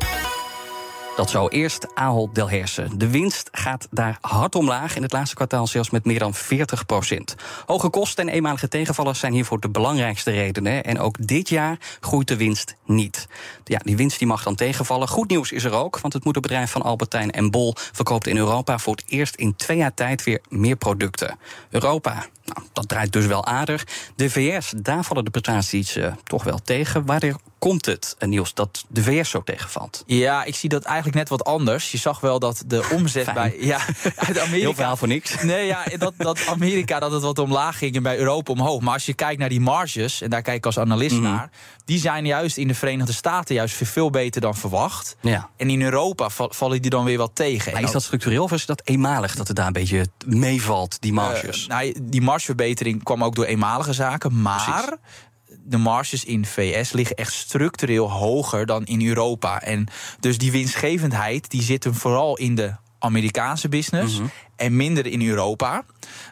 Dat 1.17 1.29
zou 1.29 1.49
eerst 1.49 1.95
Ahold 1.95 2.35
Delhaize. 2.35 2.87
De 2.95 3.09
winst 3.09 3.49
gaat 3.51 3.87
daar 3.91 4.17
hard 4.21 4.55
omlaag. 4.55 4.95
In 4.95 5.01
het 5.01 5.11
laatste 5.11 5.35
kwartaal 5.35 5.67
zelfs 5.67 5.89
met 5.89 6.05
meer 6.05 6.19
dan 6.19 6.33
40 6.33 6.85
procent. 6.85 7.35
Hoge 7.65 7.89
kosten 7.89 8.27
en 8.27 8.33
eenmalige 8.33 8.67
tegenvallers 8.67 9.19
zijn 9.19 9.33
hiervoor 9.33 9.59
de 9.59 9.69
belangrijkste 9.69 10.31
redenen. 10.31 10.83
En 10.83 10.99
ook 10.99 11.27
dit 11.27 11.49
jaar 11.49 11.77
groeit 11.99 12.27
de 12.27 12.37
winst 12.37 12.75
niet. 12.85 13.27
Ja, 13.63 13.79
die 13.83 13.97
winst 13.97 14.17
die 14.17 14.27
mag 14.27 14.43
dan 14.43 14.55
tegenvallen. 14.55 15.07
Goed 15.07 15.29
nieuws 15.29 15.51
is 15.51 15.63
er 15.63 15.73
ook, 15.73 15.99
want 15.99 16.13
het 16.13 16.23
moederbedrijf 16.23 16.71
van 16.71 16.81
Albertijn 16.81 17.31
en 17.31 17.51
Bol 17.51 17.73
verkoopt 17.75 18.27
in 18.27 18.37
Europa 18.37 18.77
voor 18.77 18.95
het 18.95 19.03
eerst 19.07 19.35
in 19.35 19.55
twee 19.55 19.77
jaar 19.77 19.93
tijd 19.93 20.23
weer 20.23 20.41
meer 20.49 20.75
producten. 20.75 21.37
Europa, 21.69 22.25
nou, 22.45 22.67
dat 22.73 22.87
draait 22.87 23.11
dus 23.11 23.25
wel 23.25 23.45
aardig. 23.45 23.83
De 24.15 24.29
VS, 24.29 24.73
daar 24.77 25.03
vallen 25.03 25.25
de 25.25 25.31
prestaties 25.31 25.97
uh, 25.97 26.13
toch 26.23 26.43
wel 26.43 26.59
tegen. 26.63 27.05
Waardoor 27.05 27.39
komt 27.59 27.86
het, 27.86 28.15
eh, 28.19 28.27
Niels, 28.27 28.54
dat 28.54 28.86
de 28.88 29.04
VS 29.04 29.30
zo 29.30 29.44
tegenvalt? 29.44 30.04
Ja, 30.06 30.44
ik 30.44 30.56
zie 30.56 30.69
dat 30.69 30.83
eigenlijk 30.83 31.18
net 31.18 31.30
wat 31.30 31.44
anders. 31.44 31.92
Je 31.92 31.98
zag 31.98 32.19
wel 32.19 32.39
dat 32.39 32.63
de 32.65 32.89
omzet 32.94 33.33
bij. 33.33 33.56
Ja, 33.59 33.80
uit 34.15 34.39
Amerika. 34.39 34.56
Heel 34.56 34.74
verhaal 34.74 34.98
voor 34.98 35.07
niks. 35.07 35.42
Nee, 35.44 35.65
ja, 35.65 35.83
dat, 35.98 36.13
dat 36.18 36.48
Amerika 36.48 37.00
dat 37.00 37.12
het 37.12 37.21
wat 37.21 37.39
omlaag 37.39 37.77
ging 37.77 37.95
en 37.95 38.04
bij 38.04 38.18
Europa 38.18 38.51
omhoog. 38.51 38.81
Maar 38.81 38.94
als 38.94 39.06
je 39.06 39.13
kijkt 39.13 39.39
naar 39.39 39.50
die 39.50 39.59
marges, 39.59 40.21
en 40.21 40.30
daar 40.30 40.42
kijk 40.42 40.57
ik 40.57 40.65
als 40.65 40.80
analist 40.80 41.15
mm 41.15 41.24
-hmm. 41.24 41.31
naar, 41.31 41.50
die 41.86 42.00
zijn 42.00 42.25
juist 42.25 42.57
in 42.57 42.68
de 42.68 42.74
Verenigde 42.74 43.13
Staten 43.13 43.56
juist 43.56 43.75
veel 43.75 44.09
beter 44.09 44.42
dan 44.42 44.56
verwacht. 44.56 45.15
Ja. 45.21 45.50
En 45.57 45.69
in 45.69 45.81
Europa 45.81 46.30
vallen 46.30 46.81
die 46.81 46.92
dan 46.92 47.06
weer 47.06 47.18
wat 47.18 47.31
tegen. 47.33 47.74
Maar 47.74 47.81
is 47.81 47.92
dat 47.92 48.04
structureel 48.04 48.44
of 48.44 48.51
is 48.51 48.65
dat 48.65 48.81
eenmalig 48.83 49.36
dat 49.36 49.48
het 49.48 49.56
daar 49.56 49.68
een 49.68 49.74
beetje 49.74 50.07
meevalt, 50.25 51.01
die 51.01 51.13
marges? 51.13 51.62
Uh, 51.62 51.68
nou, 51.68 51.94
die 52.01 52.21
margeverbetering 52.21 53.04
kwam 53.04 53.23
ook 53.23 53.35
door 53.35 53.45
eenmalige 53.45 53.94
zaken, 53.94 54.42
maar. 54.42 54.56
Precies 54.56 55.26
de 55.68 55.78
marges 55.78 56.26
in 56.26 56.45
VS 56.45 56.92
liggen 56.92 57.16
echt 57.16 57.33
structureel 57.33 58.12
hoger 58.12 58.66
dan 58.66 58.86
in 58.86 59.07
Europa. 59.07 59.62
En 59.62 59.88
dus 60.19 60.38
die 60.38 60.52
winstgevendheid 60.52 61.50
die 61.50 61.62
zit 61.62 61.83
hem 61.83 61.94
vooral 61.94 62.38
in 62.38 62.56
de 62.56 62.76
Amerikaanse 63.00 63.69
business. 63.69 64.18
-hmm. 64.18 64.31
En 64.57 64.76
minder 64.76 65.06
in 65.06 65.28
Europa. 65.28 65.83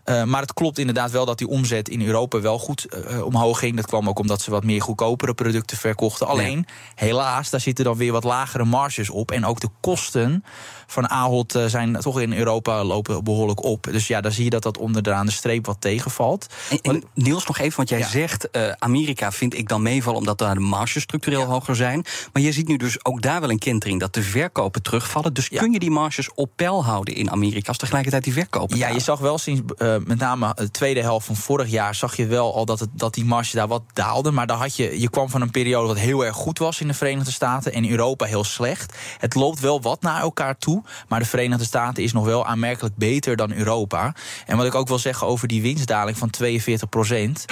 Uh, 0.05 0.23
maar 0.23 0.41
het 0.41 0.53
klopt 0.53 0.77
inderdaad 0.77 1.11
wel 1.11 1.25
dat 1.25 1.37
die 1.37 1.47
omzet 1.47 1.89
in 1.89 2.05
Europa 2.05 2.41
wel 2.41 2.59
goed 2.59 2.87
uh, 3.09 3.25
omhoog 3.25 3.59
ging. 3.59 3.75
Dat 3.75 3.85
kwam 3.85 4.09
ook 4.09 4.19
omdat 4.19 4.41
ze 4.41 4.51
wat 4.51 4.63
meer 4.63 4.81
goedkopere 4.81 5.33
producten 5.33 5.77
verkochten. 5.77 6.27
Alleen, 6.27 6.57
ja. 6.57 6.73
helaas, 6.95 7.49
daar 7.49 7.59
zitten 7.59 7.85
dan 7.85 7.97
weer 7.97 8.11
wat 8.11 8.23
lagere 8.23 8.63
marges 8.63 9.09
op. 9.09 9.31
En 9.31 9.45
ook 9.45 9.59
de 9.59 9.69
kosten 9.81 10.43
van 10.87 11.09
Ahold 11.09 11.55
uh, 11.55 11.65
zijn 11.65 11.93
toch 11.99 12.21
in 12.21 12.33
Europa 12.33 12.83
lopen 12.83 13.23
behoorlijk 13.23 13.63
op. 13.63 13.83
Dus 13.91 14.07
ja, 14.07 14.21
daar 14.21 14.31
zie 14.31 14.43
je 14.43 14.49
dat 14.49 14.63
dat 14.63 14.77
onderaan 14.77 15.25
de 15.25 15.31
streep 15.31 15.65
wat 15.65 15.81
tegenvalt. 15.81 16.47
En, 16.69 16.79
en 16.81 17.03
Niels, 17.13 17.45
nog 17.45 17.57
even, 17.57 17.77
want 17.77 17.89
jij 17.89 17.99
ja. 17.99 18.07
zegt... 18.07 18.49
Amerika 18.79 19.31
vind 19.31 19.53
ik 19.57 19.67
dan 19.67 19.81
meevallen 19.81 20.19
omdat 20.19 20.37
daar 20.37 20.53
de 20.53 20.59
marges 20.59 21.03
structureel 21.03 21.39
ja. 21.39 21.45
hoger 21.45 21.75
zijn. 21.75 22.05
Maar 22.33 22.41
je 22.41 22.51
ziet 22.51 22.67
nu 22.67 22.77
dus 22.77 23.05
ook 23.05 23.21
daar 23.21 23.41
wel 23.41 23.49
een 23.49 23.59
kentering 23.59 23.99
dat 23.99 24.13
de 24.13 24.23
verkopen 24.23 24.81
terugvallen. 24.81 25.33
Dus 25.33 25.49
kun 25.49 25.71
je 25.71 25.79
die 25.79 25.91
marges 25.91 26.33
op 26.33 26.51
peil 26.55 26.85
houden 26.85 27.15
in 27.15 27.31
Amerika... 27.31 27.67
als 27.67 27.77
tegelijkertijd 27.77 28.14
die 28.23 28.33
verkopen 28.33 28.77
Ja, 28.77 28.87
je 28.87 28.99
zag 28.99 29.19
wel 29.19 29.37
sinds 29.37 29.61
uh, 29.77 29.95
met 30.05 30.19
name 30.19 30.51
de 30.55 30.71
tweede 30.71 31.01
helft 31.01 31.25
van 31.25 31.35
vorig 31.35 31.69
jaar... 31.69 31.95
zag 31.95 32.15
je 32.15 32.25
wel 32.25 32.55
al 32.55 32.65
dat, 32.65 32.79
het, 32.79 32.89
dat 32.93 33.13
die 33.13 33.25
marge 33.25 33.55
daar 33.55 33.67
wat 33.67 33.83
daalde. 33.93 34.31
Maar 34.31 34.47
dan 34.47 34.57
had 34.57 34.75
je, 34.75 34.99
je 34.99 35.09
kwam 35.09 35.29
van 35.29 35.41
een 35.41 35.51
periode 35.51 35.87
wat 35.87 35.97
heel 35.97 36.25
erg 36.25 36.35
goed 36.35 36.59
was 36.59 36.81
in 36.81 36.87
de 36.87 36.93
Verenigde 36.93 37.31
Staten... 37.31 37.73
en 37.73 37.89
Europa 37.89 38.25
heel 38.25 38.43
slecht. 38.43 38.97
Het 39.17 39.35
loopt 39.35 39.59
wel 39.59 39.81
wat 39.81 40.01
naar 40.01 40.21
elkaar 40.21 40.57
toe. 40.57 40.83
Maar 41.07 41.19
de 41.19 41.25
Verenigde 41.25 41.65
Staten 41.65 42.03
is 42.03 42.13
nog 42.13 42.25
wel 42.25 42.45
aanmerkelijk 42.45 42.95
beter 42.95 43.35
dan 43.35 43.53
Europa. 43.53 44.13
En 44.45 44.57
wat 44.57 44.65
ik 44.65 44.75
ook 44.75 44.87
wil 44.87 44.99
zeggen 44.99 45.27
over 45.27 45.47
die 45.47 45.61
winstdaling 45.61 46.17
van 46.17 46.29
42 46.29 46.89
procent 46.89 47.45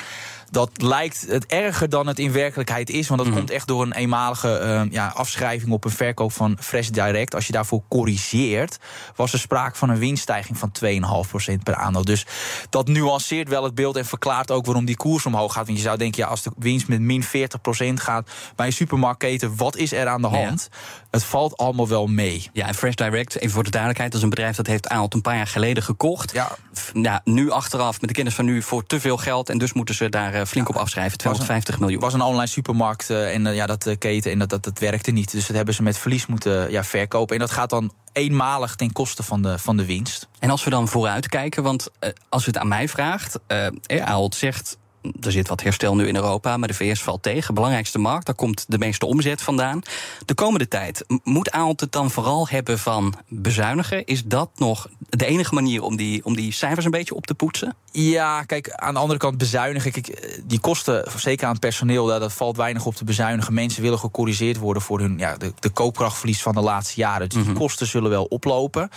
dat 0.54 0.70
lijkt 0.82 1.26
het 1.28 1.46
erger 1.46 1.90
dan 1.90 2.08
het 2.08 2.20
in 2.20 2.32
werkelijkheid 2.32 2.90
is. 2.90 3.08
Want 3.08 3.20
dat 3.20 3.30
Mhm. 3.30 3.38
komt 3.38 3.50
echt 3.52 3.68
door 3.68 3.82
een 3.82 3.94
eenmalige 3.94 4.58
eh, 4.58 4.82
ja, 4.90 5.08
afschrijving 5.16 5.72
op 5.72 5.86
een 5.86 5.92
verkoop 5.92 6.32
van 6.32 6.58
Fresh 6.60 6.88
Direct. 6.88 7.36
Als 7.36 7.48
je 7.48 7.54
daarvoor 7.54 7.82
corrigeert, 7.90 8.78
was 9.16 9.34
er 9.34 9.40
sprake 9.40 9.78
van 9.78 9.90
een 9.90 9.98
winststijging 9.98 10.58
van 10.58 10.72
2,5% 10.72 11.64
per 11.64 11.76
aandeel. 11.76 12.04
Dus 12.06 12.26
dat 12.70 12.88
nuanceert 12.88 13.50
wel 13.50 13.64
het 13.64 13.76
beeld 13.76 13.96
en 13.98 14.06
verklaart 14.06 14.52
ook 14.52 14.66
waarom 14.66 14.86
die 14.86 14.96
koers 14.98 15.26
omhoog 15.26 15.54
gaat. 15.54 15.66
Want 15.66 15.78
je 15.78 15.84
zou 15.84 15.98
denken, 15.98 16.24
ja, 16.24 16.30
als 16.30 16.42
de 16.44 16.52
winst 16.58 16.88
met 16.88 17.00
min 17.02 17.24
40% 17.24 18.00
gaat 18.00 18.30
bij 18.56 18.66
een 18.66 18.74
supermarktketen, 18.74 19.56
wat 19.56 19.76
is 19.78 19.92
er 19.94 20.08
aan 20.08 20.22
de 20.22 20.30
Ja. 20.30 20.38
hand? 20.46 20.70
Het 21.12 21.24
valt 21.24 21.58
allemaal 21.58 21.88
wel 21.88 22.08
mee. 22.08 22.50
Ja, 22.54 22.68
en 22.68 22.76
Fresh 22.76 22.96
Direct, 22.96 23.36
even 23.36 23.50
voor 23.52 23.64
de 23.64 23.70
duidelijkheid, 23.70 24.12
dat 24.12 24.20
is 24.22 24.28
een 24.28 24.36
bedrijf 24.36 24.56
dat 24.56 24.68
heeft 24.68 24.88
Aalt 24.90 25.14
een 25.14 25.22
paar 25.22 25.36
jaar 25.36 25.48
geleden 25.48 25.84
gekocht. 25.84 26.32
Ja. 26.34 26.52
Ja, 26.94 27.22
nu 27.24 27.52
achteraf, 27.52 28.00
met 28.02 28.10
de 28.10 28.16
kennis 28.16 28.34
van 28.36 28.46
nu, 28.46 28.62
voor 28.62 28.86
te 28.86 29.00
veel 29.00 29.18
geld. 29.18 29.50
En 29.50 29.58
dus 29.58 29.74
moeten 29.74 29.96
ze 29.96 30.10
daar 30.10 30.34
eh, 30.34 30.43
flink 30.48 30.70
op 30.70 30.76
afschrijven. 30.76 31.18
250 31.18 31.80
miljoen. 31.80 32.02
Het 32.02 32.12
was 32.12 32.22
een 32.22 32.28
online 32.28 32.48
supermarkt 32.48 33.10
eh, 33.10 33.34
en 33.34 33.48
eh, 33.48 33.56
ja, 33.56 33.66
dat 33.66 33.86
eh, 33.86 33.98
keten 33.98 34.32
en 34.32 34.40
dat, 34.40 34.50
dat, 34.50 34.64
dat 34.64 34.80
werkte 34.80 35.12
niet. 35.12 35.32
Dus 35.32 35.48
dat 35.48 35.56
hebben 35.56 35.74
ze 35.74 35.84
met 35.84 35.98
verlies 35.98 36.26
moeten 36.26 36.72
ja, 36.72 36.84
verkopen. 36.84 37.36
En 37.36 37.42
dat 37.42 37.52
gaat 37.52 37.70
dan 37.70 37.92
eenmalig 38.14 38.76
ten 38.76 38.92
koste 38.92 39.24
van 39.24 39.42
de, 39.42 39.60
van 39.60 39.78
de 39.78 39.86
winst. 39.86 40.28
En 40.40 40.50
als 40.50 40.64
we 40.64 40.70
dan 40.70 40.88
vooruit 40.88 41.28
kijken, 41.28 41.64
want 41.64 41.90
eh, 42.00 42.10
als 42.30 42.44
u 42.44 42.48
het 42.48 42.58
aan 42.58 42.68
mij 42.68 42.88
vraagt, 42.90 43.40
eh 43.48 43.66
eh, 43.66 44.06
Ahold 44.06 44.36
zegt. 44.36 44.78
Er 45.22 45.32
zit 45.32 45.48
wat 45.48 45.62
herstel 45.62 45.96
nu 45.96 46.08
in 46.08 46.16
Europa, 46.16 46.58
maar 46.58 46.68
de 46.68 46.74
VS 46.74 47.04
valt 47.04 47.24
tegen. 47.24 47.54
Belangrijkste 47.54 48.00
markt, 48.00 48.26
daar 48.26 48.36
komt 48.36 48.66
de 48.68 48.78
meeste 48.78 49.06
omzet 49.06 49.42
vandaan. 49.42 49.82
De 50.26 50.34
komende 50.34 50.68
tijd, 50.68 51.06
moet 51.24 51.52
Ahold 51.52 51.80
het 51.80 51.92
dan 51.92 52.12
vooral 52.12 52.48
hebben 52.48 52.80
van 52.80 53.14
bezuinigen? 53.28 54.06
Is 54.06 54.24
dat 54.24 54.50
nog 54.56 54.90
de 55.10 55.26
enige 55.26 55.54
manier 55.54 55.82
om 55.82 55.96
die, 55.96 56.26
om 56.26 56.36
die 56.36 56.52
cijfers 56.52 56.86
een 56.86 56.92
beetje 56.92 57.16
op 57.16 57.26
te 57.26 57.36
poetsen? 57.36 57.76
Ja, 57.92 58.44
kijk, 58.44 58.72
aan 58.72 58.94
de 58.94 59.00
andere 59.00 59.20
kant 59.20 59.38
bezuinigen. 59.38 59.92
Kijk, 59.92 60.08
eh, 60.08 60.42
die 60.46 60.60
kosten, 60.60 61.12
zeker 61.16 61.48
aan 61.48 61.60
personeel, 61.60 62.06
daar, 62.06 62.20
dat 62.20 62.34
valt 62.34 62.58
weinig 62.58 62.86
op 62.86 62.96
te 62.96 63.04
bezuinigen. 63.04 63.54
Mensen 63.54 63.82
willen 63.82 64.00
gecorrigeerd 64.00 64.58
worden 64.58 64.82
voor 64.82 65.00
hun 65.00 65.18
ja, 65.18 65.38
de, 65.38 65.54
de 65.60 65.70
koopkrachtverlies 65.70 66.42
van 66.42 66.54
de 66.54 66.62
laatste 66.62 67.00
jaren. 67.00 67.30
Dus 67.30 67.44
die 67.44 67.54
kosten 67.54 67.88
zullen 67.88 68.10
wel 68.10 68.24
oplopen. 68.24 68.90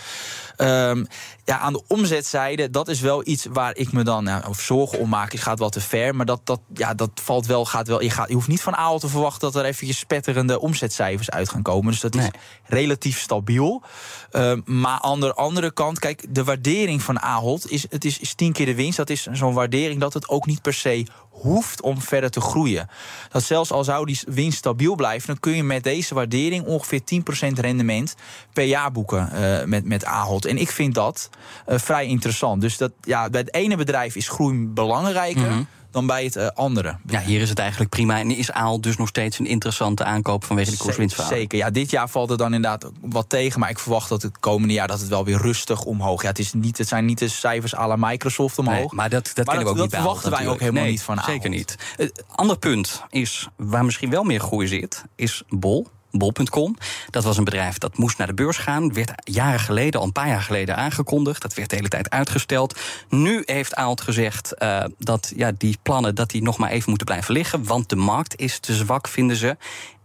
Ehm, 0.57 1.05
ja, 1.47 1.59
aan 1.59 1.73
de 1.73 1.83
omzetzijde, 1.89 2.71
dat 2.71 2.89
is 2.89 3.01
wel 3.01 3.27
iets 3.27 3.47
waar 3.51 3.77
ik 3.77 3.93
me 3.93 4.03
dan 4.03 4.25
nou, 4.25 4.45
over 4.45 4.63
zorgen 4.63 4.99
om 4.99 5.09
maak. 5.09 5.33
Het 5.33 5.41
gaat 5.41 5.59
wel 5.59 5.69
te 5.69 5.81
ver, 5.81 6.15
maar 6.15 6.27
dat, 6.27 6.41
dat, 6.45 6.61
ja, 6.75 6.95
dat 6.95 7.11
valt 7.15 7.47
wel, 7.47 7.65
gaat 7.65 7.89
wel. 7.89 8.03
Je, 8.03 8.11
gaat, 8.11 8.29
je 8.29 8.35
hoeft 8.35 8.49
niet 8.49 8.63
van 8.63 8.77
Aal 8.77 8.99
te 8.99 9.09
verwachten 9.09 9.41
dat 9.41 9.63
er 9.63 9.69
eventjes 9.69 9.99
spetterende 9.99 10.61
omzetcijfers 10.61 11.31
uit 11.31 11.49
gaan 11.49 11.63
komen. 11.63 11.91
Dus 11.91 12.01
dat 12.01 12.15
is 12.15 12.29
relatief 12.65 13.21
stabiel. 13.21 13.83
Ehm, 14.31 14.61
maar 14.65 15.01
aan 15.01 15.21
de 15.21 15.35
andere 15.35 15.73
kant, 15.73 15.99
kijk, 15.99 16.27
de 16.29 16.45
waardering 16.45 17.03
van 17.03 17.21
Ahold 17.21 17.71
is, 17.71 17.87
het 17.91 18.05
is, 18.05 18.19
is 18.19 18.35
tien 18.35 18.53
keer 18.53 18.67
de 18.67 18.75
winst. 18.75 18.97
Dat 18.97 19.11
is 19.11 19.27
zo'n 19.33 19.55
waardering 19.55 20.01
dat 20.01 20.15
het 20.15 20.29
ook 20.29 20.47
niet 20.47 20.63
per 20.63 20.75
se 20.75 21.07
hoeft 21.31 21.81
om 21.81 22.01
verder 22.01 22.31
te 22.31 22.41
groeien. 22.41 22.89
Dat 23.29 23.43
zelfs 23.43 23.71
al 23.71 23.85
zou 23.85 24.07
die 24.07 24.21
winst 24.27 24.59
stabiel 24.59 24.95
blijven, 24.95 25.27
dan 25.27 25.41
kun 25.41 25.57
je 25.57 25.63
met 25.63 25.83
deze 25.83 26.15
waardering 26.15 26.65
ongeveer 26.65 27.01
10% 27.01 27.61
rendement 27.61 28.15
per 28.53 28.65
jaar 28.65 28.93
boeken 28.93 29.31
eh, 29.31 29.67
met, 29.67 29.85
met 29.85 30.05
Ahold. 30.05 30.45
En 30.45 30.59
ik 30.59 30.71
vind 30.71 30.95
dat 30.95 31.31
eh, 31.67 31.79
vrij 31.79 32.07
interessant. 32.07 32.61
Dus 32.61 32.77
dat, 32.77 32.93
ja, 33.01 33.31
bij 33.31 33.41
het 33.41 33.55
ene 33.55 33.77
bedrijf 33.77 34.17
is 34.17 34.29
groei 34.29 34.67
belangrijker 34.67 35.67
dan 35.97 36.07
bij 36.07 36.25
het 36.25 36.37
eh, 36.37 36.47
andere. 36.55 36.97
Ja, 37.07 37.21
hier 37.21 37.41
is 37.41 37.49
het 37.49 37.59
eigenlijk 37.59 37.91
prima. 37.91 38.19
En 38.19 38.31
is 38.31 38.51
Aal 38.51 38.81
dus 38.81 38.97
nog 38.97 39.09
steeds 39.09 39.39
een 39.39 39.47
interessante 39.47 40.05
aankoop 40.05 40.45
vanwege 40.45 40.71
de 40.71 40.77
koerswinstverhouding? 40.77 41.51
Zeker, 41.51 41.67
ja. 41.67 41.73
Dit 41.73 41.91
jaar 41.91 42.09
valt 42.09 42.31
er 42.31 42.37
dan 42.37 42.55
inderdaad 42.55 42.91
wat 43.01 43.29
tegen. 43.29 43.61
Maar 43.61 43.71
ik 43.71 43.79
verwacht 43.79 44.09
dat 44.09 44.23
het 44.23 44.39
komende 44.39 44.75
jaar 44.75 44.89
dat 44.89 45.01
het 45.01 45.09
wel 45.09 45.25
weer 45.25 45.39
rustig 45.39 45.85
omhoog. 45.85 46.23
Ja, 46.23 46.29
het, 46.29 46.39
is 46.39 46.53
niet, 46.53 46.79
het 46.79 46.89
zijn 46.89 47.05
niet 47.05 47.19
de 47.19 47.29
cijfers 47.29 47.77
à 47.77 47.87
la 47.87 47.97
Microsoft 47.99 48.59
omhoog. 48.59 48.77
Nee, 48.77 48.89
maar 48.91 49.11
dat, 49.11 49.31
dat 49.35 49.37
Maar 49.37 49.45
kennen 49.45 49.65
we 49.65 49.71
ook 49.71 49.77
dat 49.77 49.87
niet 49.87 49.95
verwachten 49.95 50.31
wij 50.31 50.49
ook 50.49 50.61
helemaal 50.61 50.83
Nee, 50.83 50.91
niet 50.91 51.03
van 51.03 51.19
Zeker 51.19 51.33
Ahold. 51.33 51.49
niet. 51.49 51.77
Een 51.97 52.13
ander 52.35 52.59
punt 52.59 53.03
is, 53.11 53.49
waar 53.57 53.85
misschien 53.85 54.11
wel 54.11 54.25
meer 54.25 54.41
groei 54.41 54.67
zit, 54.67 55.05
is 55.15 55.43
Bol. 55.49 55.87
Bol.com. 56.19 56.77
Dat 57.11 57.25
was 57.25 57.37
een 57.37 57.45
bedrijf 57.45 57.79
dat 57.79 57.99
moest 57.99 58.19
naar 58.19 58.27
de 58.27 58.35
beurs 58.35 58.57
gaan. 58.57 58.93
Werd 58.93 59.13
jaren 59.25 59.61
geleden, 59.61 60.01
al 60.01 60.07
een 60.07 60.13
paar 60.13 60.29
jaar 60.29 60.43
geleden 60.43 60.77
aangekondigd. 60.77 61.43
Dat 61.43 61.55
werd 61.55 61.71
de 61.71 61.77
hele 61.77 61.89
tijd 61.89 62.11
uitgesteld. 62.11 62.79
Nu 63.09 63.43
heeft 63.45 63.75
Aalt 63.75 64.01
gezegd 64.01 64.55
eh, 64.55 64.85
dat 64.99 65.33
ja, 65.37 65.53
die 65.59 65.79
plannen 65.83 66.15
dat 66.15 66.31
die 66.31 66.43
nog 66.43 66.59
maar 66.59 66.71
even 66.71 66.89
moeten 66.89 67.07
blijven 67.07 67.35
liggen. 67.35 67.65
Want 67.65 67.89
de 67.89 67.97
markt 67.97 68.37
is 68.37 68.59
te 68.59 68.75
zwak, 68.75 69.09
vinden 69.09 69.37
ze. 69.37 69.57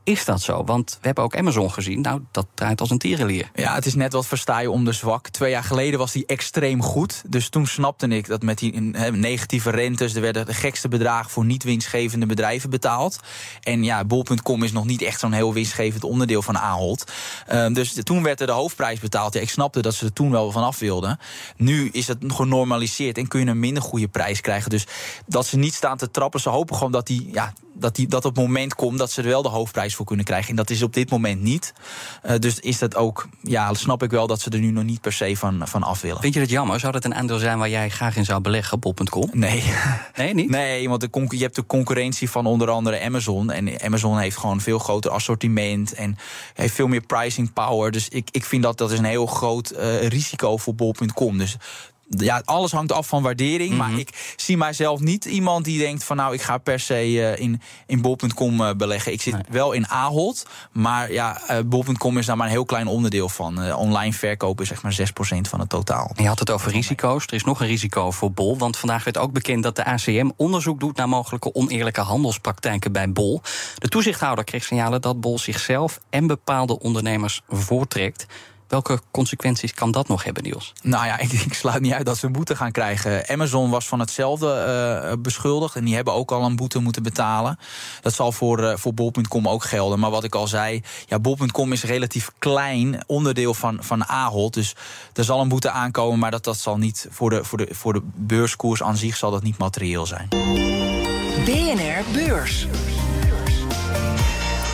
Is 0.03 0.25
dat 0.25 0.41
zo? 0.41 0.63
Want 0.63 0.91
we 0.91 1.05
hebben 1.05 1.23
ook 1.23 1.37
Amazon 1.37 1.71
gezien. 1.71 2.01
Nou, 2.01 2.21
dat 2.31 2.47
draait 2.53 2.81
als 2.81 2.89
een 2.89 2.97
tierenlier. 2.97 3.49
Ja, 3.55 3.73
het 3.73 3.85
is 3.85 3.95
net 3.95 4.13
wat 4.13 4.27
versta 4.27 4.59
je 4.59 4.71
om 4.71 4.85
de 4.85 4.91
zwak. 4.91 5.29
Twee 5.29 5.51
jaar 5.51 5.63
geleden 5.63 5.99
was 5.99 6.11
die 6.11 6.25
extreem 6.25 6.83
goed. 6.83 7.23
Dus 7.27 7.49
toen 7.49 7.67
snapte 7.67 8.07
ik 8.07 8.27
dat 8.27 8.41
met 8.41 8.57
die 8.57 8.79
negatieve 9.11 9.69
rentes... 9.69 10.15
er 10.15 10.21
werden 10.21 10.45
de 10.45 10.53
gekste 10.53 10.87
bedragen 10.87 11.31
voor 11.31 11.45
niet 11.45 11.63
winstgevende 11.63 12.25
bedrijven 12.25 12.69
betaald. 12.69 13.19
En 13.61 13.83
ja, 13.83 14.05
bol.com 14.05 14.63
is 14.63 14.71
nog 14.71 14.85
niet 14.85 15.01
echt 15.01 15.19
zo'n 15.19 15.31
heel 15.31 15.53
winstgevend 15.53 16.03
onderdeel 16.03 16.41
van 16.41 16.57
Ahold. 16.57 17.11
Ehm, 17.47 17.73
dus 17.73 17.99
toen 18.03 18.23
werd 18.23 18.41
er 18.41 18.47
de 18.47 18.53
hoofdprijs 18.53 18.99
betaald. 18.99 19.33
Ja, 19.33 19.41
ik 19.41 19.49
snapte 19.49 19.81
dat 19.81 19.93
ze 19.93 20.05
er 20.05 20.13
toen 20.13 20.31
wel 20.31 20.51
vanaf 20.51 20.79
wilden. 20.79 21.19
Nu 21.55 21.89
is 21.91 22.07
het 22.07 22.17
genormaliseerd 22.27 23.17
en 23.17 23.27
kun 23.27 23.39
je 23.39 23.45
een 23.45 23.59
minder 23.59 23.83
goede 23.83 24.07
prijs 24.07 24.41
krijgen. 24.41 24.69
Dus 24.69 24.87
dat 25.25 25.45
ze 25.45 25.57
niet 25.57 25.73
staan 25.73 25.97
te 25.97 26.11
trappen. 26.11 26.39
Ze 26.39 26.49
hopen 26.49 26.75
gewoon 26.75 26.91
dat 26.91 27.07
die... 27.07 27.29
Ja, 27.31 27.53
dat, 27.73 27.95
die, 27.95 28.07
dat 28.07 28.25
op 28.25 28.35
het 28.35 28.45
moment 28.45 28.75
komt 28.75 28.97
dat 28.97 29.11
ze 29.11 29.21
er 29.21 29.27
wel 29.27 29.41
de 29.41 29.49
hoofdprijs 29.49 29.95
voor 29.95 30.05
kunnen 30.05 30.25
krijgen. 30.25 30.49
En 30.49 30.55
dat 30.55 30.69
is 30.69 30.83
op 30.83 30.93
dit 30.93 31.09
moment 31.09 31.41
niet. 31.41 31.73
Eh, 32.21 32.39
dus 32.39 32.59
is 32.59 32.79
dat 32.79 32.95
ook, 32.95 33.27
ja, 33.41 33.73
snap 33.73 34.03
ik 34.03 34.11
wel 34.11 34.27
dat 34.27 34.39
ze 34.39 34.49
er 34.49 34.59
nu 34.59 34.71
nog 34.71 34.83
niet 34.83 35.01
per 35.01 35.13
se 35.13 35.37
van, 35.37 35.67
van 35.67 35.83
af 35.83 36.01
willen. 36.01 36.21
Vind 36.21 36.33
je 36.33 36.39
dat 36.39 36.49
jammer? 36.49 36.79
Zou 36.79 36.91
dat 36.91 37.05
een 37.05 37.15
aandeel 37.15 37.37
zijn 37.37 37.57
waar 37.57 37.69
jij 37.69 37.89
graag 37.89 38.15
in 38.15 38.25
zou 38.25 38.41
beleggen, 38.41 38.79
Bol.com? 38.79 39.29
Nee. 39.33 39.63
Nee, 40.15 40.33
niet? 40.33 40.49
Nee, 40.49 40.89
want 40.89 41.01
de 41.01 41.09
je 41.29 41.43
hebt 41.43 41.55
de 41.55 41.65
concurrentie 41.65 42.29
van 42.29 42.45
onder 42.45 42.69
andere 42.69 43.01
Amazon. 43.01 43.51
En 43.51 43.81
Amazon 43.81 44.17
heeft 44.17 44.37
gewoon 44.37 44.61
veel 44.61 44.79
groter 44.79 45.11
assortiment 45.11 45.93
en 45.93 46.17
heeft 46.53 46.73
veel 46.73 46.87
meer 46.87 47.01
pricing 47.01 47.53
power. 47.53 47.91
Dus 47.91 48.09
ik, 48.09 48.29
ik 48.31 48.45
vind 48.45 48.63
dat 48.63 48.77
dat 48.77 48.91
is 48.91 48.97
een 48.97 49.05
heel 49.05 49.25
groot 49.25 49.69
eh, 49.69 50.07
risico 50.07 50.57
voor 50.57 50.75
bol.com. 50.75 51.37
Dus 51.37 51.57
ja, 52.17 52.41
alles 52.45 52.71
hangt 52.71 52.91
af 52.91 53.07
van 53.07 53.23
waardering. 53.23 53.77
Maar 53.77 53.93
ik 53.93 54.33
zie 54.35 54.57
mijzelf 54.57 54.99
niet 54.99 55.25
iemand 55.25 55.65
die 55.65 55.79
denkt 55.79 56.03
van 56.03 56.17
nou, 56.17 56.33
ik 56.33 56.41
ga 56.41 56.57
per 56.57 56.79
se 56.79 56.93
eh, 56.93 57.39
in, 57.43 57.61
in 57.87 58.01
bol.com 58.01 58.61
eh, 58.61 58.75
beleggen. 58.75 59.11
Ik 59.11 59.21
zit 59.21 59.35
wel 59.49 59.71
in 59.71 59.87
Ahold. 59.87 60.45
Maar 60.71 61.11
ja, 61.11 61.41
eh, 61.47 61.57
bol.com 61.65 62.17
is 62.17 62.25
daar 62.25 62.37
maar 62.37 62.45
een 62.45 62.51
heel 62.51 62.65
klein 62.65 62.87
onderdeel 62.87 63.29
van. 63.29 63.73
Online 63.73 64.13
verkopen 64.13 64.63
is 64.63 64.69
zeg 64.69 64.81
maar 64.81 64.95
6% 65.37 65.49
van 65.49 65.59
het 65.59 65.69
totaal. 65.69 66.11
En 66.15 66.23
je 66.23 66.29
had 66.29 66.39
het 66.39 66.49
over 66.49 66.71
risico's. 66.71 67.25
Er 67.25 67.33
is 67.33 67.43
nog 67.43 67.61
een 67.61 67.67
risico 67.67 68.11
voor 68.11 68.31
Bol. 68.31 68.57
Want 68.57 68.77
vandaag 68.77 69.03
werd 69.03 69.17
ook 69.17 69.31
bekend 69.31 69.63
dat 69.63 69.75
de 69.75 69.85
ACM 69.85 70.29
onderzoek 70.35 70.79
doet 70.79 70.97
naar 70.97 71.09
mogelijke 71.09 71.53
oneerlijke 71.53 72.01
handelspraktijken 72.01 72.91
bij 72.91 73.11
Bol. 73.11 73.41
De 73.75 73.87
toezichthouder 73.87 74.43
kreeg 74.43 74.63
signalen 74.63 75.01
dat 75.01 75.21
Bol 75.21 75.39
zichzelf 75.39 75.99
en 76.09 76.27
bepaalde 76.27 76.79
ondernemers 76.79 77.41
voortrekt. 77.49 78.25
Welke 78.71 78.99
consequenties 79.11 79.73
kan 79.73 79.91
dat 79.91 80.07
nog 80.07 80.23
hebben, 80.23 80.43
Niels? 80.43 80.73
Nou 80.81 81.05
ja, 81.05 81.19
ik, 81.25 81.31
ik 81.31 81.53
sluit 81.53 81.81
niet 81.81 81.93
uit 81.93 82.05
dat 82.05 82.17
ze 82.17 82.25
een 82.25 82.31
boete 82.31 82.55
gaan 82.55 82.71
krijgen. 82.71 83.27
Amazon 83.27 83.69
was 83.69 83.87
van 83.87 83.99
hetzelfde 83.99 84.53
eh, 84.53 85.13
beschuldigd. 85.19 85.75
En 85.75 85.85
die 85.85 85.95
hebben 85.95 86.13
ook 86.13 86.31
al 86.31 86.43
een 86.43 86.55
boete 86.55 86.79
moeten 86.79 87.03
betalen. 87.03 87.59
Dat 88.01 88.13
zal 88.13 88.31
voor, 88.31 88.63
eh, 88.63 88.77
voor 88.77 88.93
Bol.com 88.93 89.47
ook 89.47 89.63
gelden. 89.63 89.99
Maar 89.99 90.09
wat 90.09 90.23
ik 90.23 90.35
al 90.35 90.47
zei, 90.47 90.81
ja, 91.05 91.19
Bol.com 91.19 91.71
is 91.71 91.83
een 91.83 91.89
relatief 91.89 92.31
klein 92.39 93.03
onderdeel 93.07 93.53
van, 93.53 93.77
van 93.83 94.05
Ahold. 94.05 94.53
Dus 94.53 94.75
er 95.13 95.23
zal 95.23 95.41
een 95.41 95.49
boete 95.49 95.71
aankomen. 95.71 96.19
Maar 96.19 96.31
dat, 96.31 96.43
dat 96.43 96.57
zal 96.57 96.77
niet 96.77 97.07
voor 97.09 97.29
de, 97.29 97.43
voor, 97.43 97.57
de, 97.57 97.67
voor 97.71 97.93
de 97.93 98.01
beurskoers 98.15 98.83
aan 98.83 98.97
zich 98.97 99.17
zal 99.17 99.31
dat 99.31 99.43
niet 99.43 99.57
materieel 99.57 100.05
zijn. 100.05 100.27
BNR 101.45 102.03
Beurs. 102.13 102.67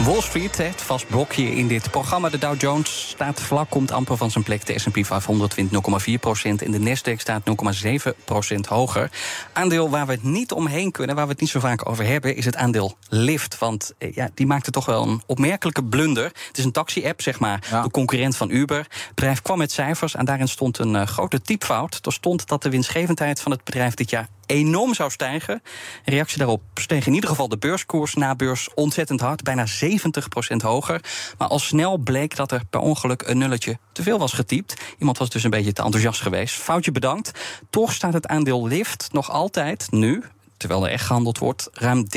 Wall 0.06 0.22
Street, 0.22 0.58
het 0.58 0.82
vast 0.82 1.08
blokje 1.08 1.56
in 1.56 1.68
dit 1.68 1.92
programma. 1.92 2.30
De 2.30 2.38
Dow 2.38 2.62
Jones 2.62 3.08
staat 3.10 3.42
vlak, 3.42 3.70
komt 3.70 3.92
amper 3.92 4.18
van 4.18 4.32
zijn 4.32 4.44
plek. 4.44 4.66
De 4.66 4.80
S&P 4.80 5.06
500 5.06 5.56
wint 5.56 5.72
0,4 6.08 6.14
procent. 6.20 6.62
En 6.62 6.72
de 6.72 6.80
Nasdaq 6.80 7.16
staat 7.18 7.42
0,7 7.86 8.24
procent 8.26 8.66
hoger. 8.66 9.12
Aandeel 9.54 9.90
waar 9.90 10.06
we 10.06 10.12
het 10.12 10.24
niet 10.24 10.52
omheen 10.52 10.92
kunnen, 10.92 11.16
waar 11.16 11.26
we 11.26 11.32
het 11.32 11.42
niet 11.42 11.50
zo 11.50 11.60
vaak 11.60 11.90
over 11.90 12.06
hebben... 12.06 12.36
is 12.36 12.46
het 12.46 12.56
aandeel 12.56 12.98
Lyft. 13.10 13.58
Want 13.58 13.94
eh, 13.98 14.14
ja, 14.14 14.30
die 14.34 14.46
maakte 14.46 14.72
toch 14.72 14.86
wel 14.86 15.08
een 15.08 15.22
opmerkelijke 15.26 15.84
blunder. 15.84 16.24
Het 16.24 16.58
is 16.58 16.64
een 16.66 16.72
taxi-app, 16.72 17.22
zeg 17.22 17.40
maar, 17.40 17.64
Ja. 17.70 17.82
de 17.82 17.92
concurrent 17.92 18.38
van 18.38 18.50
Uber. 18.50 18.78
Het 18.78 19.12
bedrijf 19.16 19.42
kwam 19.42 19.58
met 19.58 19.72
cijfers 19.72 20.16
en 20.16 20.26
daarin 20.26 20.48
stond 20.48 20.78
een 20.80 20.96
eh, 20.96 21.08
grote 21.08 21.42
typfout. 21.42 22.00
Er 22.06 22.14
stond 22.14 22.48
dat 22.48 22.64
de 22.64 22.70
winstgevendheid 22.70 23.42
van 23.42 23.52
het 23.52 23.64
bedrijf 23.64 23.94
dit 23.94 24.10
jaar 24.10 24.28
enorm 24.48 24.94
zou 24.94 25.12
stijgen. 25.12 25.64
Reactie 26.06 26.38
daarop 26.38 26.62
steeg 26.74 27.08
in 27.08 27.14
ieder 27.14 27.30
geval 27.30 27.48
de 27.48 27.58
beurskoers 27.58 28.14
na 28.14 28.36
beurs 28.36 28.70
ontzettend 28.74 29.20
hard, 29.20 29.44
bijna 29.44 29.66
70% 29.66 30.56
hoger. 30.58 31.02
Maar 31.38 31.48
al 31.48 31.60
snel 31.60 31.98
bleek 31.98 32.36
dat 32.36 32.52
er 32.52 32.66
per 32.70 32.80
ongeluk 32.80 33.22
een 33.22 33.38
nulletje 33.38 33.78
te 33.92 34.04
veel 34.04 34.20
was 34.20 34.34
getypt. 34.34 34.82
Iemand 34.98 35.18
was 35.18 35.30
dus 35.30 35.44
een 35.44 35.50
beetje 35.50 35.74
te 35.74 35.84
enthousiast 35.84 36.22
geweest. 36.22 36.56
Foutje 36.56 36.92
bedankt. 36.92 37.32
Toch 37.70 37.94
staat 37.94 38.14
het 38.14 38.28
aandeel 38.28 38.68
Lyft 38.68 39.10
nog 39.12 39.32
altijd 39.32 39.92
nu 39.92 40.24
terwijl 40.58 40.86
er 40.86 40.92
echt 40.92 41.06
gehandeld 41.06 41.38
wordt, 41.38 41.70
ruim 41.74 42.08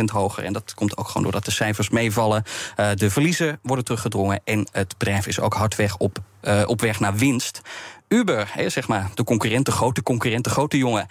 30% 0.00 0.04
hoger. 0.04 0.44
En 0.44 0.52
dat 0.52 0.74
komt 0.74 0.96
ook 0.96 1.06
gewoon 1.06 1.22
doordat 1.22 1.44
de 1.44 1.50
cijfers 1.50 1.88
meevallen. 1.88 2.42
Eh, 2.76 2.90
de 2.94 3.10
verliezen 3.10 3.58
worden 3.62 3.84
teruggedrongen 3.84 4.40
en 4.44 4.68
het 4.72 4.98
bedrijf 4.98 5.26
is 5.26 5.40
ook 5.40 5.54
hard 5.54 5.76
weg 5.76 5.96
op, 5.96 6.18
eh, 6.40 6.62
op 6.66 6.80
weg 6.80 7.00
naar 7.00 7.14
winst. 7.14 7.60
Uber, 8.14 8.52
zeg 8.66 8.88
maar, 8.88 9.10
de 9.14 9.24
concurrent, 9.24 9.66
de 9.66 9.72
grote 9.72 10.02
concurrent, 10.02 10.44
de 10.44 10.50
grote 10.50 10.76
jongen, 10.76 11.06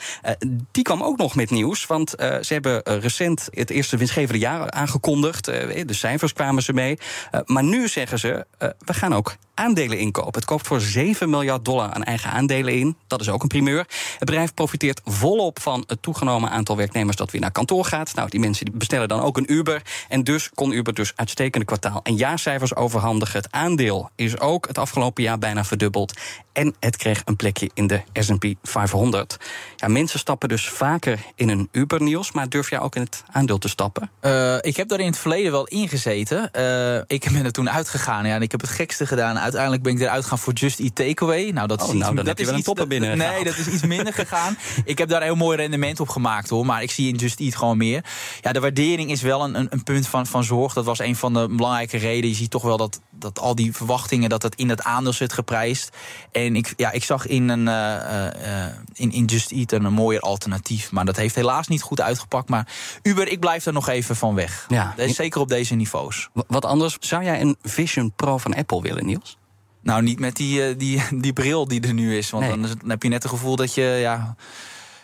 die 0.71 0.83
kwam 0.83 1.03
ook 1.03 1.17
nog 1.17 1.35
met 1.35 1.49
nieuws. 1.49 1.85
Want 1.85 2.09
ze 2.09 2.47
hebben 2.47 2.81
recent 2.99 3.47
het 3.51 3.69
eerste 3.69 3.97
winstgevende 3.97 4.39
jaar 4.39 4.71
aangekondigd. 4.71 5.45
de 5.45 5.85
cijfers 5.87 6.33
kwamen 6.33 6.63
ze 6.63 6.73
mee. 6.73 6.97
maar 7.45 7.63
nu 7.63 7.87
zeggen 7.87 8.19
ze, 8.19 8.45
we 8.57 8.93
gaan 8.93 9.13
ook 9.13 9.35
aandelen 9.53 9.97
inkopen. 9.97 10.33
Het 10.33 10.45
koopt 10.45 10.67
voor 10.67 10.81
7 10.81 11.29
miljard 11.29 11.65
dollar 11.65 11.91
aan 11.91 12.03
eigen 12.03 12.31
aandelen 12.31 12.73
in. 12.73 12.97
Dat 13.07 13.21
is 13.21 13.29
ook 13.29 13.41
een 13.41 13.47
primeur. 13.47 13.79
Het 13.79 14.19
bedrijf 14.19 14.53
profiteert 14.53 15.01
volop 15.05 15.61
van 15.61 15.83
het 15.87 16.01
toegenomen 16.01 16.49
aantal 16.49 16.77
werknemers 16.77 17.17
dat 17.17 17.31
weer 17.31 17.41
naar 17.41 17.51
kantoor 17.51 17.85
gaat. 17.85 18.15
Nou, 18.15 18.29
die 18.29 18.39
mensen 18.39 18.67
bestellen 18.73 19.07
dan 19.07 19.19
ook 19.19 19.37
een 19.37 19.51
Uber. 19.53 19.81
En 20.09 20.23
dus 20.23 20.49
kon 20.53 20.71
Uber 20.71 20.93
dus 20.93 21.13
uitstekende 21.15 21.65
kwartaal 21.65 21.99
en 22.03 22.15
jaarcijfers 22.15 22.75
overhandigen. 22.75 23.41
Het 23.41 23.51
aandeel 23.51 24.09
is 24.15 24.39
ook 24.39 24.67
het 24.67 24.77
afgelopen 24.77 25.23
jaar 25.23 25.39
bijna 25.39 25.63
verdubbeld. 25.63 26.13
En 26.53 26.75
het 26.79 26.97
kreeg 26.97 27.21
een 27.25 27.35
plekje 27.35 27.69
in 27.73 27.87
de 27.87 28.01
SP 28.27 28.45
500. 28.63 29.37
Ja, 29.75 29.87
mensen 29.87 30.19
stappen 30.19 30.49
dus 30.49 30.69
vaker 30.69 31.19
in 31.35 31.49
een 31.49 31.69
Uber-nieuws. 31.71 32.31
Maar 32.31 32.49
durf 32.49 32.69
jij 32.69 32.79
ook 32.79 32.95
in 32.95 33.01
het 33.01 33.23
aandeel 33.31 33.57
te 33.57 33.67
stappen? 33.67 34.09
Uh, 34.21 34.55
ik 34.61 34.75
heb 34.75 34.87
daar 34.87 34.99
in 34.99 35.05
het 35.05 35.17
verleden 35.17 35.51
wel 35.51 35.67
ingezeten. 35.67 36.49
Uh, 36.57 36.95
ik 37.07 37.29
ben 37.31 37.45
er 37.45 37.51
toen 37.51 37.69
uitgegaan. 37.69 38.25
Ja, 38.25 38.35
en 38.35 38.41
ik 38.41 38.51
heb 38.51 38.61
het 38.61 38.69
gekste 38.69 39.05
gedaan. 39.05 39.37
Uiteindelijk 39.43 39.83
ben 39.83 39.93
ik 39.93 39.99
eruit 39.99 40.25
gaan 40.25 40.39
voor 40.39 40.53
Just 40.53 40.79
Eat 40.79 40.95
Takeaway. 40.95 41.49
Nou, 41.49 41.67
dat 41.67 41.81
is 41.81 41.87
oh, 41.87 41.93
iets, 41.93 42.03
nou, 42.03 42.15
dan 42.15 42.25
dat 42.25 42.25
heb 42.25 42.37
je 42.37 42.45
wel 42.45 42.55
een 42.55 42.63
topper 42.63 42.87
binnen. 42.87 43.17
Nee, 43.23 43.43
dat 43.43 43.57
is 43.57 43.67
iets 43.67 43.83
minder 43.83 44.13
gegaan. 44.13 44.57
Ik 44.85 44.97
heb 44.97 45.09
daar 45.09 45.21
een 45.21 45.27
heel 45.27 45.35
mooi 45.35 45.57
rendement 45.57 45.99
op 45.99 46.09
gemaakt 46.09 46.49
hoor. 46.49 46.65
Maar 46.65 46.81
ik 46.83 46.91
zie 46.91 47.07
in 47.07 47.15
Just 47.15 47.39
Eat 47.39 47.55
gewoon 47.55 47.77
meer. 47.77 48.03
Ja, 48.41 48.51
de 48.51 48.59
waardering 48.59 49.11
is 49.11 49.21
wel 49.21 49.43
een, 49.43 49.67
een, 49.69 49.83
punt 49.83 50.07
van, 50.07 50.25
van 50.25 50.43
zorg. 50.43 50.73
Dat 50.73 50.85
was 50.85 50.99
een 50.99 51.15
van 51.15 51.33
de 51.33 51.47
belangrijke 51.47 51.97
redenen. 51.97 52.29
Je 52.29 52.35
ziet 52.35 52.51
toch 52.51 52.61
wel 52.61 52.77
dat, 52.77 53.01
dat 53.09 53.39
al 53.39 53.55
die 53.55 53.75
verwachtingen, 53.75 54.29
dat 54.29 54.43
het 54.43 54.55
in 54.55 54.69
het 54.69 54.83
aandeel 54.83 55.13
zit 55.13 55.33
geprijsd. 55.33 55.97
En 56.31 56.55
ik, 56.55 56.73
ja, 56.77 56.91
ik 56.91 57.03
zag 57.03 57.27
in, 57.27 57.49
een, 57.49 57.67
uh, 57.67 58.65
in, 58.93 59.11
in 59.11 59.25
Just 59.25 59.51
Eat 59.51 59.71
een, 59.71 59.93
mooier 59.93 60.21
alternatief. 60.21 60.91
Maar 60.91 61.05
dat 61.05 61.15
heeft 61.15 61.35
helaas 61.35 61.67
niet 61.67 61.81
goed 61.81 62.01
uitgepakt. 62.01 62.49
Maar 62.49 62.67
Uber, 63.01 63.27
ik 63.27 63.39
blijf 63.39 63.65
er 63.65 63.73
nog 63.73 63.89
even 63.89 64.15
van 64.15 64.35
weg. 64.35 64.65
Ja. 64.67 64.93
Zeker 64.97 65.41
op 65.41 65.47
deze 65.47 65.75
niveaus. 65.75 66.29
Wat 66.47 66.65
anders, 66.65 66.97
zou 66.99 67.23
jij 67.23 67.41
een 67.41 67.57
Vision 67.61 68.13
Pro 68.15 68.37
van 68.37 68.55
Apple 68.55 68.81
willen, 68.81 69.05
Niels? 69.05 69.32
Nou, 69.83 70.01
niet 70.01 70.19
met 70.19 70.35
die, 70.35 70.75
die, 70.75 71.01
die 71.25 71.33
bril 71.33 71.67
die 71.67 71.81
er 71.81 71.93
nu 71.93 72.17
is. 72.17 72.29
Want 72.29 72.47
dan, 72.47 72.61
dan 72.61 72.89
heb 72.89 73.03
je 73.03 73.09
net 73.09 73.23
het 73.23 73.31
gevoel 73.31 73.55
dat 73.55 73.73
je. 73.73 73.97
Ja, 73.99 74.35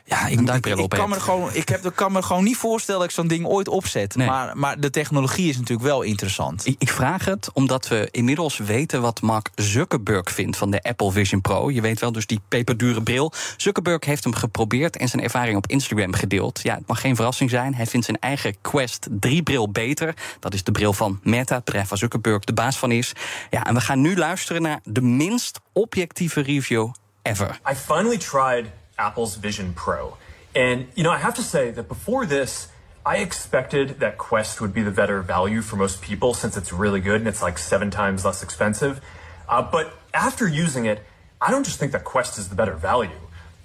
ja, 0.10 0.28
ik, 0.28 0.40
ik, 0.40 0.66
ik, 0.66 0.90
kan 0.90 1.10
me 1.10 1.20
gewoon, 1.20 1.50
ik 1.54 1.70
heb, 1.70 1.92
kan 1.96 2.12
me 2.12 2.22
gewoon 2.22 2.44
niet 2.44 2.58
voorstellen 2.58 3.00
dat 3.00 3.10
ik 3.10 3.16
zo'n 3.16 3.28
ding 3.28 3.46
ooit 3.46 3.68
opzet. 3.68 4.16
Maar, 4.16 4.58
maar 4.58 4.80
de 4.80 4.90
technologie 4.90 5.50
is 5.50 5.58
natuurlijk 5.58 5.88
wel 5.88 6.02
interessant. 6.02 6.66
Ik, 6.66 6.76
ik, 6.78 6.90
vraag 6.90 7.26
het 7.26 7.50
omdat 7.54 7.88
we 7.88 8.08
inmiddels 8.12 8.58
weten 8.58 9.02
wat 9.02 9.22
Mark 9.22 9.50
Zuckerberg 9.56 10.32
vindt 10.32 10.58
van 10.58 10.72
de 10.72 10.82
Apple 10.82 11.12
Vision 11.12 11.42
Pro. 11.42 11.72
Je 11.72 11.82
weet 11.82 12.00
wel, 12.00 12.12
dus 12.12 12.26
die 12.26 12.42
peperdure 12.48 13.04
bril. 13.04 13.34
Zuckerberg 13.58 14.06
heeft 14.06 14.24
hem 14.24 14.34
geprobeerd 14.34 14.98
en 14.98 15.08
zijn 15.08 15.24
ervaring 15.24 15.58
op 15.58 15.68
Instagram 15.68 16.14
gedeeld. 16.14 16.60
Ja, 16.64 16.76
het 16.76 16.88
mag 16.88 17.02
geen 17.02 17.16
verrassing 17.16 17.50
zijn. 17.50 17.76
Hij 17.76 17.86
vindt 17.86 18.06
zijn 18.06 18.20
eigen 18.20 18.56
Quest 18.62 19.08
3-bril 19.28 19.72
beter. 19.72 20.16
Dat 20.40 20.54
is 20.54 20.64
de 20.64 20.72
bril 20.72 20.94
van 20.94 21.20
Meta, 21.24 21.56
het 21.56 21.64
bedrijf 21.64 21.90
waar 21.90 21.98
Zuckerberg 21.98 22.44
de 22.44 22.54
baas 22.54 22.78
van 22.78 22.92
is. 22.92 23.14
Ja, 23.50 23.66
en 23.66 23.74
we 23.74 23.82
gaan 23.82 24.02
nu 24.02 24.18
luisteren 24.18 24.62
naar 24.62 24.80
de 24.84 25.02
minst 25.02 25.60
objectieve 25.74 26.42
review 26.42 26.92
ever. 27.22 27.60
I 27.72 27.76
finally 27.76 28.18
tried 28.18 28.79
Apple's 29.00 29.36
Vision 29.36 29.74
Pro. 29.74 30.18
And, 30.56 30.88
you 30.96 31.04
know, 31.04 31.12
I 31.12 31.18
have 31.18 31.36
to 31.36 31.42
say 31.42 31.72
that 31.72 31.88
before 31.88 32.26
this, 32.26 32.68
I 33.06 33.18
expected 33.18 34.02
that 34.02 34.18
Quest 34.18 34.62
would 34.62 34.74
be 34.74 34.84
the 34.84 34.92
better 34.92 35.22
value 35.22 35.62
for 35.62 35.78
most 35.78 36.02
people 36.02 36.34
since 36.34 36.58
it's 36.58 36.74
really 36.74 37.00
good 37.00 37.22
and 37.22 37.28
it's 37.28 37.42
like 37.42 37.58
seven 37.58 37.90
times 37.90 38.26
less 38.26 38.44
expensive. 38.44 39.02
Uh, 39.48 39.62
but 39.62 39.94
after 40.14 40.48
using 40.48 40.86
it, 40.86 41.04
I 41.42 41.50
don't 41.50 41.64
just 41.64 41.80
think 41.80 41.94
that 41.94 42.04
Quest 42.04 42.38
is 42.38 42.50
the 42.50 42.56
better 42.56 42.74
value. 42.74 43.20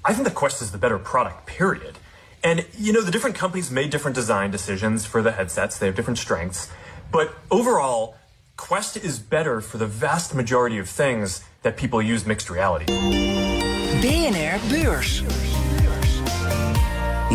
I 0.04 0.12
think 0.12 0.26
that 0.28 0.34
Quest 0.34 0.62
is 0.62 0.70
the 0.70 0.78
better 0.78 0.98
product, 0.98 1.46
period. 1.46 1.98
And, 2.44 2.64
you 2.78 2.92
know, 2.92 3.02
the 3.02 3.10
different 3.10 3.36
companies 3.36 3.70
made 3.70 3.90
different 3.90 4.14
design 4.14 4.50
decisions 4.50 5.04
for 5.04 5.22
the 5.22 5.32
headsets, 5.32 5.78
they 5.78 5.86
have 5.86 5.96
different 5.96 6.18
strengths. 6.18 6.70
But 7.10 7.34
overall, 7.50 8.16
Quest 8.56 8.96
is 8.96 9.18
better 9.18 9.60
for 9.60 9.78
the 9.78 9.86
vast 9.86 10.34
majority 10.34 10.78
of 10.78 10.88
things 10.88 11.42
that 11.62 11.76
people 11.76 12.00
use 12.00 12.24
mixed 12.24 12.50
reality. 12.50 12.86
BNR 14.04 14.60
Beurs. 14.68 15.43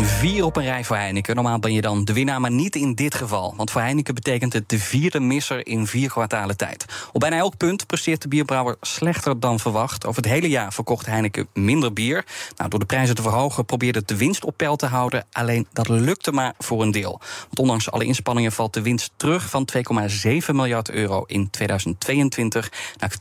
Vier 0.02 0.44
op 0.44 0.56
een 0.56 0.62
rij 0.62 0.84
voor 0.84 0.96
Heineken. 0.96 1.34
Normaal 1.34 1.58
ben 1.58 1.72
je 1.72 1.80
dan 1.80 2.04
de 2.04 2.12
winnaar, 2.12 2.40
maar 2.40 2.50
niet 2.50 2.76
in 2.76 2.94
dit 2.94 3.14
geval. 3.14 3.54
Want 3.56 3.70
voor 3.70 3.80
Heineken 3.80 4.14
betekent 4.14 4.52
het 4.52 4.68
de 4.68 4.78
vierde 4.78 5.20
misser 5.20 5.66
in 5.66 5.86
vier 5.86 6.10
kwartalen 6.10 6.56
tijd. 6.56 6.84
Op 7.12 7.20
bijna 7.20 7.36
elk 7.36 7.56
punt 7.56 7.86
presteert 7.86 8.22
de 8.22 8.28
bierbrouwer 8.28 8.76
slechter 8.80 9.40
dan 9.40 9.58
verwacht. 9.58 10.06
Over 10.06 10.22
het 10.22 10.30
hele 10.30 10.48
jaar 10.48 10.72
verkocht 10.72 11.06
Heineken 11.06 11.48
minder 11.54 11.92
bier. 11.92 12.24
Nou, 12.56 12.70
door 12.70 12.78
de 12.78 12.86
prijzen 12.86 13.14
te 13.14 13.22
verhogen 13.22 13.64
probeerde 13.64 13.98
het 13.98 14.08
de 14.08 14.16
winst 14.16 14.44
op 14.44 14.56
peil 14.56 14.76
te 14.76 14.86
houden. 14.86 15.26
Alleen 15.32 15.66
dat 15.72 15.88
lukte 15.88 16.32
maar 16.32 16.54
voor 16.58 16.82
een 16.82 16.90
deel. 16.90 17.20
Want 17.44 17.58
ondanks 17.58 17.90
alle 17.90 18.04
inspanningen 18.04 18.52
valt 18.52 18.74
de 18.74 18.82
winst 18.82 19.12
terug 19.16 19.50
van 19.50 19.68
2,7 19.76 20.46
miljard 20.52 20.90
euro 20.90 21.24
in 21.26 21.50
2022 21.50 22.72
naar 22.98 23.14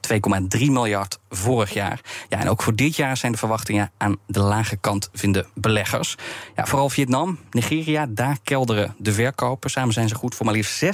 2,3 0.58 0.65
miljard 0.65 1.20
vorig 1.30 1.74
jaar. 1.74 2.02
Ja, 2.30 2.39
en 2.39 2.50
ook 2.50 2.62
voor 2.62 2.76
dit 2.76 2.96
jaar 2.96 3.18
zijn 3.18 3.32
de 3.32 3.38
verwachtingen 3.38 3.92
aan 3.98 4.18
de 4.28 4.39
lage 4.39 4.76
kant, 4.76 5.10
vinden 5.13 5.48
beleggers. 5.54 6.15
Ja, 6.56 6.65
vooral 6.70 6.90
Vietnam, 6.90 7.40
Nigeria, 7.52 8.06
daar 8.10 8.38
kelderen 8.44 8.96
de 8.98 9.14
verkopen. 9.14 9.70
Samen 9.70 9.94
zijn 9.94 10.08
ze 10.08 10.16
goed 10.16 10.36
voor 10.36 10.46
maar 10.46 10.56
liefst 10.56 10.84
60% 10.84 10.88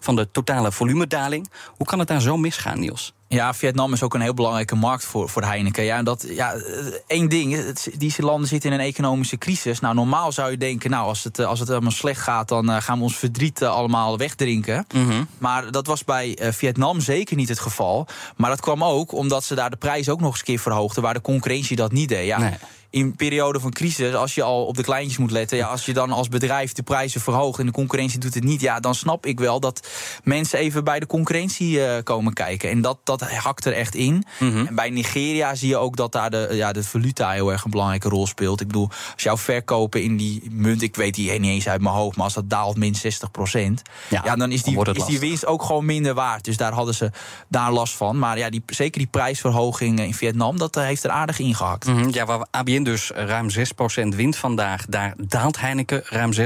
van 0.00 0.16
de 0.16 0.30
totale 0.30 0.72
volumedaling. 0.72 1.50
Hoe 1.76 1.86
kan 1.86 1.98
het 1.98 2.08
daar 2.08 2.20
zo 2.20 2.36
misgaan, 2.36 2.80
Niels? 2.80 3.14
Ja, 3.28 3.54
Vietnam 3.54 3.92
is 3.92 4.02
ook 4.02 4.14
een 4.14 4.20
heel 4.20 4.34
belangrijke 4.34 4.74
markt 4.74 5.04
voor, 5.04 5.28
voor 5.28 5.42
Heineken. 5.42 5.84
Ja, 5.84 6.02
dat, 6.02 6.26
ja, 6.28 6.52
eh, 6.52 6.86
één 7.06 7.28
ding, 7.28 7.72
die 7.96 8.14
landen 8.16 8.48
zitten 8.48 8.72
in 8.72 8.78
een 8.78 8.86
economische 8.86 9.38
crisis. 9.38 9.80
Nou, 9.80 9.94
normaal 9.94 10.32
zou 10.32 10.50
je 10.50 10.56
denken, 10.56 10.90
nou, 10.90 11.06
als 11.06 11.24
het, 11.24 11.38
eh, 11.38 11.46
als 11.46 11.58
het 11.58 11.68
helemaal 11.68 11.90
slecht 11.90 12.20
gaat... 12.20 12.48
dan 12.48 12.70
eh, 12.70 12.80
gaan 12.80 12.98
we 12.98 13.04
ons 13.04 13.16
verdriet 13.16 13.62
allemaal 13.62 14.18
wegdrinken. 14.18 14.86
Mm 14.94 15.26
Maar 15.38 15.70
dat 15.70 15.86
was 15.86 16.04
bij 16.04 16.38
Vietnam 16.40 17.00
zeker 17.00 17.36
niet 17.36 17.48
het 17.48 17.60
geval. 17.60 18.06
Maar 18.36 18.50
dat 18.50 18.60
kwam 18.60 18.84
ook 18.84 19.12
omdat 19.12 19.44
ze 19.44 19.54
daar 19.54 19.70
de 19.70 19.76
prijs 19.76 20.08
ook 20.08 20.20
nog 20.20 20.30
eens 20.30 20.38
een 20.38 20.44
keer 20.44 20.58
verhoogden... 20.58 21.02
waar 21.02 21.14
de 21.14 21.20
concurrentie 21.20 21.76
dat 21.76 21.92
niet 21.92 22.08
deed. 22.08 22.26
Ja. 22.26 22.38
Nee 22.38 22.56
in 22.94 23.16
periode 23.16 23.60
van 23.60 23.70
crisis, 23.70 24.14
als 24.14 24.34
je 24.34 24.42
al 24.42 24.66
op 24.66 24.76
de 24.76 24.82
kleintjes 24.82 25.18
moet 25.18 25.30
letten, 25.30 25.56
ja, 25.56 25.66
als 25.66 25.84
je 25.84 25.92
dan 25.92 26.12
als 26.12 26.28
bedrijf 26.28 26.72
de 26.72 26.82
prijzen 26.82 27.20
verhoogt 27.20 27.58
en 27.58 27.66
de 27.66 27.72
concurrentie 27.72 28.18
doet 28.18 28.34
het 28.34 28.44
niet, 28.44 28.60
ja, 28.60 28.80
dan 28.80 28.94
snap 28.94 29.26
ik 29.26 29.38
wel 29.40 29.60
dat 29.60 29.88
mensen 30.24 30.58
even 30.58 30.84
bij 30.84 31.00
de 31.00 31.06
concurrentie 31.06 31.78
uh, 31.78 31.92
komen 32.04 32.32
kijken. 32.32 32.70
En 32.70 32.80
dat, 32.80 32.98
dat 33.04 33.20
hakt 33.20 33.64
er 33.64 33.72
echt 33.72 33.94
in. 33.94 34.24
Mhm. 34.38 34.66
En 34.66 34.74
bij 34.74 34.90
Nigeria 34.90 35.54
zie 35.54 35.68
je 35.68 35.76
ook 35.76 35.96
dat 35.96 36.12
daar 36.12 36.30
de, 36.30 36.48
ja, 36.52 36.72
de 36.72 36.84
valuta 36.84 37.30
heel 37.30 37.52
erg 37.52 37.64
een 37.64 37.70
belangrijke 37.70 38.08
rol 38.08 38.26
speelt. 38.26 38.60
Ik 38.60 38.66
bedoel, 38.66 38.88
als 39.14 39.22
jouw 39.22 39.36
verkopen 39.36 40.02
in 40.02 40.16
die 40.16 40.42
munt, 40.50 40.82
ik 40.82 40.96
weet 40.96 41.14
die 41.14 41.30
niet 41.38 41.50
eens 41.50 41.68
uit 41.68 41.80
mijn 41.80 41.94
hoofd, 41.94 42.16
maar 42.16 42.24
als 42.24 42.34
dat 42.34 42.50
daalt 42.50 42.76
min 42.76 42.94
60 42.94 43.30
procent, 43.30 43.82
ja, 44.10 44.22
ja, 44.24 44.36
dan 44.36 44.52
is 44.52 44.62
die, 44.62 44.84
dan 44.84 44.94
is 44.94 45.04
die 45.04 45.18
winst 45.18 45.46
ook 45.46 45.62
gewoon 45.62 45.84
minder 45.84 46.14
waard. 46.14 46.44
Dus 46.44 46.56
daar 46.56 46.72
hadden 46.72 46.94
ze 46.94 47.10
daar 47.48 47.72
last 47.72 47.94
van. 47.94 48.18
Maar 48.18 48.38
ja, 48.38 48.50
die, 48.50 48.62
zeker 48.66 48.98
die 48.98 49.08
prijsverhoging 49.10 50.00
in 50.00 50.14
Vietnam, 50.14 50.58
dat 50.58 50.76
uh, 50.76 50.84
heeft 50.84 51.04
er 51.04 51.10
aardig 51.10 51.38
ingehakt. 51.38 51.86
Mm 51.86 52.08
Ja, 52.10 52.24
waar 52.24 52.46
ABN 52.50 52.83
dus 52.84 53.10
ruim 53.10 53.48
6% 53.50 54.16
wint 54.16 54.36
vandaag. 54.36 54.86
Daar 54.86 55.14
daalt 55.16 55.60
Heineken 55.60 56.02
ruim 56.04 56.32
6%. 56.32 56.36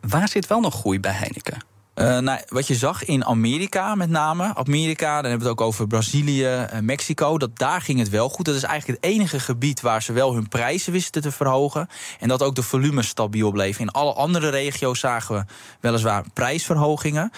Waar 0.00 0.28
zit 0.28 0.46
wel 0.46 0.60
nog 0.60 0.74
groei 0.74 1.00
bij 1.00 1.12
Heineken? 1.12 1.68
Uh, 1.94 2.18
nou, 2.18 2.40
wat 2.48 2.66
je 2.66 2.74
zag 2.74 3.04
in 3.04 3.24
Amerika 3.24 3.94
met 3.94 4.10
name, 4.10 4.54
Amerika, 4.54 5.14
dan 5.14 5.30
hebben 5.30 5.46
we 5.46 5.52
het 5.52 5.60
ook 5.60 5.66
over 5.66 5.86
Brazilië, 5.86 6.66
Mexico, 6.80 7.38
dat 7.38 7.58
daar 7.58 7.80
ging 7.80 7.98
het 7.98 8.08
wel 8.08 8.28
goed. 8.28 8.44
Dat 8.44 8.54
is 8.54 8.62
eigenlijk 8.62 9.02
het 9.02 9.12
enige 9.12 9.40
gebied 9.40 9.80
waar 9.80 10.02
ze 10.02 10.12
wel 10.12 10.34
hun 10.34 10.48
prijzen 10.48 10.92
wisten 10.92 11.22
te 11.22 11.30
verhogen 11.30 11.88
en 12.20 12.28
dat 12.28 12.42
ook 12.42 12.54
de 12.54 12.62
volumes 12.62 13.08
stabiel 13.08 13.50
bleven. 13.50 13.80
In 13.80 13.90
alle 13.90 14.12
andere 14.12 14.48
regio's 14.48 15.00
zagen 15.00 15.34
we 15.34 15.44
weliswaar 15.80 16.24
prijsverhogingen 16.32 17.30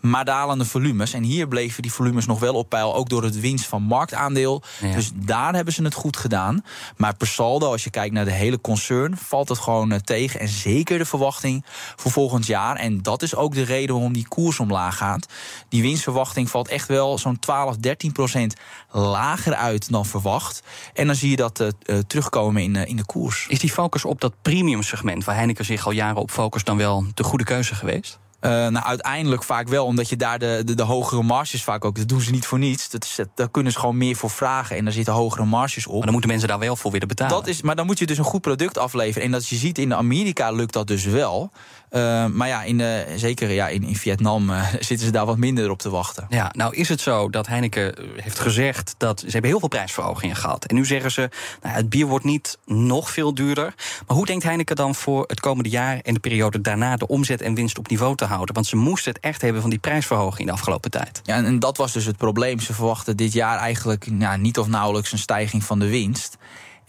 maar 0.00 0.24
dalende 0.24 0.64
volumes. 0.64 1.12
En 1.12 1.22
hier 1.22 1.48
bleven 1.48 1.82
die 1.82 1.92
volumes 1.92 2.26
nog 2.26 2.40
wel 2.40 2.54
op 2.54 2.68
peil, 2.68 2.94
ook 2.94 3.08
door 3.08 3.22
het 3.22 3.40
winst 3.40 3.66
van 3.66 3.82
marktaandeel. 3.82 4.62
Dus 4.94 5.10
daar 5.14 5.54
hebben 5.54 5.74
ze 5.74 5.82
het 5.82 5.94
goed 5.94 6.16
gedaan. 6.16 6.64
Maar 6.96 7.16
per 7.16 7.26
saldo, 7.26 7.70
als 7.70 7.84
je 7.84 7.90
kijkt 7.90 8.14
naar 8.14 8.24
de 8.24 8.30
hele 8.30 8.60
concern, 8.60 9.16
valt 9.16 9.48
het 9.48 9.58
gewoon 9.58 9.92
eh, 9.92 9.98
tegen. 9.98 10.40
En 10.40 10.48
zeker 10.48 10.98
de 10.98 11.04
verwachting 11.04 11.64
voor 11.96 12.10
volgend 12.10 12.46
jaar. 12.46 12.76
En 12.76 13.02
dat 13.02 13.22
is 13.22 13.34
ook 13.34 13.54
de 13.54 13.62
reden 13.62 13.94
waarom 13.94 14.12
die 14.12 14.28
koers 14.28 14.60
omlaag 14.60 14.96
gaat. 14.96 15.26
Die 15.68 15.82
winstverwachting 15.82 16.50
valt 16.50 16.68
echt 16.68 16.88
wel 16.88 17.18
zo'n 17.18 17.38
12, 17.38 17.76
13 17.76 18.12
procent 18.12 18.54
lager 18.90 19.54
uit 19.54 19.90
dan 19.90 20.06
verwacht. 20.06 20.62
En 20.94 21.06
dan 21.06 21.14
zie 21.14 21.30
je 21.30 21.36
dat 21.36 21.60
uh, 21.60 21.98
terugkomen 21.98 22.62
in, 22.62 22.74
uh, 22.74 22.86
in 22.86 22.96
de 22.96 23.04
koers. 23.04 23.46
Is 23.48 23.58
die 23.58 23.70
focus 23.70 24.04
op 24.04 24.20
dat 24.20 24.32
premium 24.42 24.82
segment, 24.82 25.24
waar 25.24 25.34
Heineken 25.34 25.64
zich 25.64 25.86
al 25.86 25.92
jaren 25.92 26.16
op 26.16 26.30
focust, 26.30 26.66
dan 26.66 26.76
wel 26.76 27.04
de 27.14 27.24
goede 27.24 27.44
keuze 27.44 27.74
geweest? 27.74 28.18
Uh, 28.40 28.50
nou, 28.50 28.84
uiteindelijk 28.84 29.44
vaak 29.44 29.68
wel, 29.68 29.84
omdat 29.84 30.08
je 30.08 30.16
daar 30.16 30.38
de, 30.38 30.62
de, 30.64 30.74
de, 30.74 30.82
hogere 30.82 31.22
marges 31.22 31.62
vaak 31.62 31.84
ook... 31.84 31.96
dat 31.96 32.08
doen 32.08 32.20
ze 32.20 32.30
niet 32.30 32.46
voor 32.46 32.58
niets, 32.58 32.90
dat 32.90 33.04
is, 33.04 33.18
daar 33.34 33.50
kunnen 33.50 33.72
ze 33.72 33.78
gewoon 33.78 33.96
meer 33.96 34.16
voor 34.16 34.30
vragen... 34.30 34.76
en 34.76 34.84
daar 34.84 34.92
zitten 34.92 35.12
hogere 35.12 35.44
marges 35.44 35.86
op. 35.86 35.92
Maar 35.92 36.02
dan 36.02 36.12
moeten 36.12 36.30
mensen 36.30 36.48
daar 36.48 36.58
wel 36.58 36.76
voor 36.76 36.90
willen 36.90 37.08
betalen. 37.08 37.34
Dat 37.34 37.46
is, 37.46 37.62
maar 37.62 37.76
dan 37.76 37.86
moet 37.86 37.98
je 37.98 38.06
dus 38.06 38.18
een 38.18 38.24
goed 38.24 38.40
product 38.40 38.78
afleveren. 38.78 39.26
En 39.26 39.32
dat 39.32 39.48
je 39.48 39.56
ziet, 39.56 39.78
in 39.78 39.94
Amerika 39.94 40.50
lukt 40.50 40.72
dat 40.72 40.86
dus 40.86 41.04
wel... 41.04 41.50
Uh, 41.90 42.26
maar 42.26 42.48
ja, 42.48 42.62
in, 42.62 42.78
uh, 42.78 42.88
zeker 43.16 43.50
ja, 43.50 43.68
in, 43.68 43.82
in 43.82 43.96
Vietnam 43.96 44.50
zitten 44.88 45.06
ze 45.06 45.12
daar 45.12 45.26
wat 45.26 45.36
minder 45.36 45.70
op 45.70 45.78
te 45.78 45.90
wachten. 45.90 46.26
Ja, 46.28 46.52
nou 46.56 46.76
is 46.76 46.88
het 46.88 47.00
zo 47.00 47.30
dat 47.30 47.46
Heineken 47.46 47.94
heeft 48.16 48.38
gezegd 48.38 48.94
dat 48.98 49.20
ze 49.20 49.30
hebben 49.30 49.50
heel 49.50 49.58
veel 49.58 49.68
prijsverhogingen 49.68 50.36
gehad. 50.36 50.64
En 50.64 50.74
nu 50.74 50.86
zeggen 50.86 51.10
ze, 51.10 51.30
nou, 51.62 51.74
het 51.74 51.88
bier 51.88 52.06
wordt 52.06 52.24
niet 52.24 52.58
nog 52.66 53.10
veel 53.10 53.34
duurder. 53.34 53.74
Maar 54.06 54.16
hoe 54.16 54.26
denkt 54.26 54.44
Heineken 54.44 54.76
dan 54.76 54.94
voor 54.94 55.24
het 55.26 55.40
komende 55.40 55.68
jaar 55.68 55.98
en 56.00 56.14
de 56.14 56.20
periode 56.20 56.60
daarna 56.60 56.96
de 56.96 57.06
omzet 57.06 57.40
en 57.40 57.54
winst 57.54 57.78
op 57.78 57.88
niveau 57.88 58.16
te 58.16 58.24
houden? 58.30 58.54
Want 58.54 58.66
ze 58.66 58.76
moesten 58.76 59.12
het 59.12 59.22
echt 59.22 59.42
hebben 59.42 59.60
van 59.60 59.70
die 59.70 59.78
prijsverhoging 59.78 60.38
in 60.40 60.46
de 60.46 60.52
afgelopen 60.52 60.90
tijd. 60.90 61.20
Ja, 61.24 61.36
en 61.36 61.58
dat 61.58 61.76
was 61.76 61.92
dus 61.92 62.04
het 62.04 62.16
probleem. 62.16 62.60
Ze 62.60 62.74
verwachten 62.74 63.16
dit 63.16 63.32
jaar 63.32 63.58
eigenlijk 63.58 64.08
ja, 64.18 64.36
niet 64.36 64.58
of 64.58 64.68
nauwelijks 64.68 65.12
een 65.12 65.18
stijging 65.18 65.64
van 65.64 65.78
de 65.78 65.88
winst. 65.88 66.36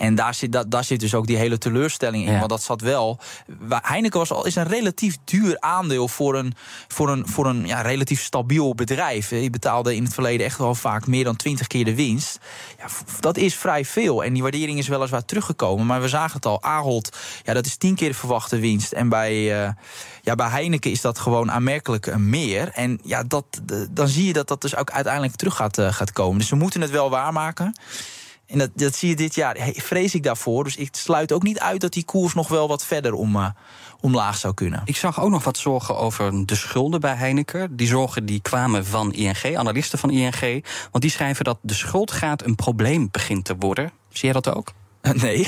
En 0.01 0.15
daar 0.15 0.33
zit, 0.33 0.51
dat, 0.51 0.71
daar 0.71 0.83
zit 0.83 0.99
dus 0.99 1.13
ook 1.13 1.27
die 1.27 1.37
hele 1.37 1.57
teleurstelling 1.57 2.27
in. 2.27 2.37
Want 2.37 2.49
dat 2.49 2.63
zat 2.63 2.81
wel. 2.81 3.19
Heineken 3.69 4.19
was 4.19 4.31
al, 4.31 4.45
is 4.45 4.55
een 4.55 4.67
relatief 4.67 5.17
duur 5.25 5.59
aandeel 5.59 6.07
voor 6.07 6.35
een, 6.35 6.53
voor 6.87 7.09
een, 7.09 7.27
voor 7.27 7.45
een 7.45 7.67
ja, 7.67 7.81
relatief 7.81 8.21
stabiel 8.21 8.75
bedrijf. 8.75 9.29
Je 9.29 9.49
betaalde 9.49 9.95
in 9.95 10.03
het 10.03 10.13
verleden 10.13 10.45
echt 10.45 10.57
wel 10.57 10.75
vaak 10.75 11.07
meer 11.07 11.23
dan 11.23 11.35
20 11.35 11.67
keer 11.67 11.85
de 11.85 11.95
winst. 11.95 12.39
Ja, 12.77 12.85
dat 13.19 13.37
is 13.37 13.55
vrij 13.55 13.85
veel. 13.85 14.23
En 14.23 14.33
die 14.33 14.41
waardering 14.41 14.77
is 14.77 14.87
weliswaar 14.87 15.25
teruggekomen. 15.25 15.85
Maar 15.85 16.01
we 16.01 16.07
zagen 16.07 16.35
het 16.35 16.45
al. 16.45 16.63
Ahold, 16.63 17.17
ja, 17.43 17.53
dat 17.53 17.65
is 17.65 17.75
10 17.75 17.95
keer 17.95 18.09
de 18.09 18.15
verwachte 18.15 18.59
winst. 18.59 18.91
En 18.91 19.09
bij, 19.09 19.63
uh, 19.65 19.69
ja, 20.21 20.35
bij 20.35 20.47
Heineken 20.47 20.91
is 20.91 21.01
dat 21.01 21.19
gewoon 21.19 21.51
aanmerkelijk 21.51 22.17
meer. 22.17 22.69
En 22.73 22.99
ja, 23.03 23.23
dat, 23.23 23.45
dan 23.89 24.07
zie 24.07 24.25
je 24.25 24.33
dat 24.33 24.47
dat 24.47 24.61
dus 24.61 24.75
ook 24.75 24.91
uiteindelijk 24.91 25.35
terug 25.35 25.55
gaat, 25.55 25.77
uh, 25.77 25.93
gaat 25.93 26.11
komen. 26.11 26.39
Dus 26.39 26.49
we 26.49 26.55
moeten 26.55 26.81
het 26.81 26.91
wel 26.91 27.09
waarmaken. 27.09 27.73
En 28.51 28.57
dat, 28.57 28.69
dat 28.73 28.95
zie 28.95 29.09
je 29.09 29.15
dit 29.15 29.35
jaar, 29.35 29.57
vrees 29.75 30.15
ik 30.15 30.23
daarvoor. 30.23 30.63
Dus 30.63 30.75
ik 30.75 30.89
sluit 30.91 31.31
ook 31.31 31.43
niet 31.43 31.59
uit 31.59 31.81
dat 31.81 31.93
die 31.93 32.05
koers 32.05 32.33
nog 32.33 32.47
wel 32.47 32.67
wat 32.67 32.85
verder 32.85 33.13
om, 33.13 33.35
uh, 33.35 33.49
omlaag 33.99 34.37
zou 34.37 34.53
kunnen. 34.53 34.81
Ik 34.85 34.95
zag 34.95 35.21
ook 35.21 35.29
nog 35.29 35.43
wat 35.43 35.57
zorgen 35.57 35.97
over 35.97 36.45
de 36.45 36.55
schulden 36.55 36.99
bij 36.99 37.13
Heineken. 37.13 37.75
Die 37.75 37.87
zorgen 37.87 38.25
die 38.25 38.41
kwamen 38.41 38.85
van 38.85 39.13
ING, 39.13 39.57
analisten 39.57 39.99
van 39.99 40.09
ING. 40.09 40.65
Want 40.91 41.03
die 41.03 41.11
schrijven 41.11 41.43
dat 41.45 41.57
de 41.61 41.73
schuldgraad 41.73 42.45
een 42.45 42.55
probleem 42.55 43.07
begint 43.11 43.45
te 43.45 43.55
worden. 43.59 43.91
Zie 44.09 44.23
jij 44.23 44.41
dat 44.41 44.55
ook? 44.55 44.73
Nee, 45.13 45.47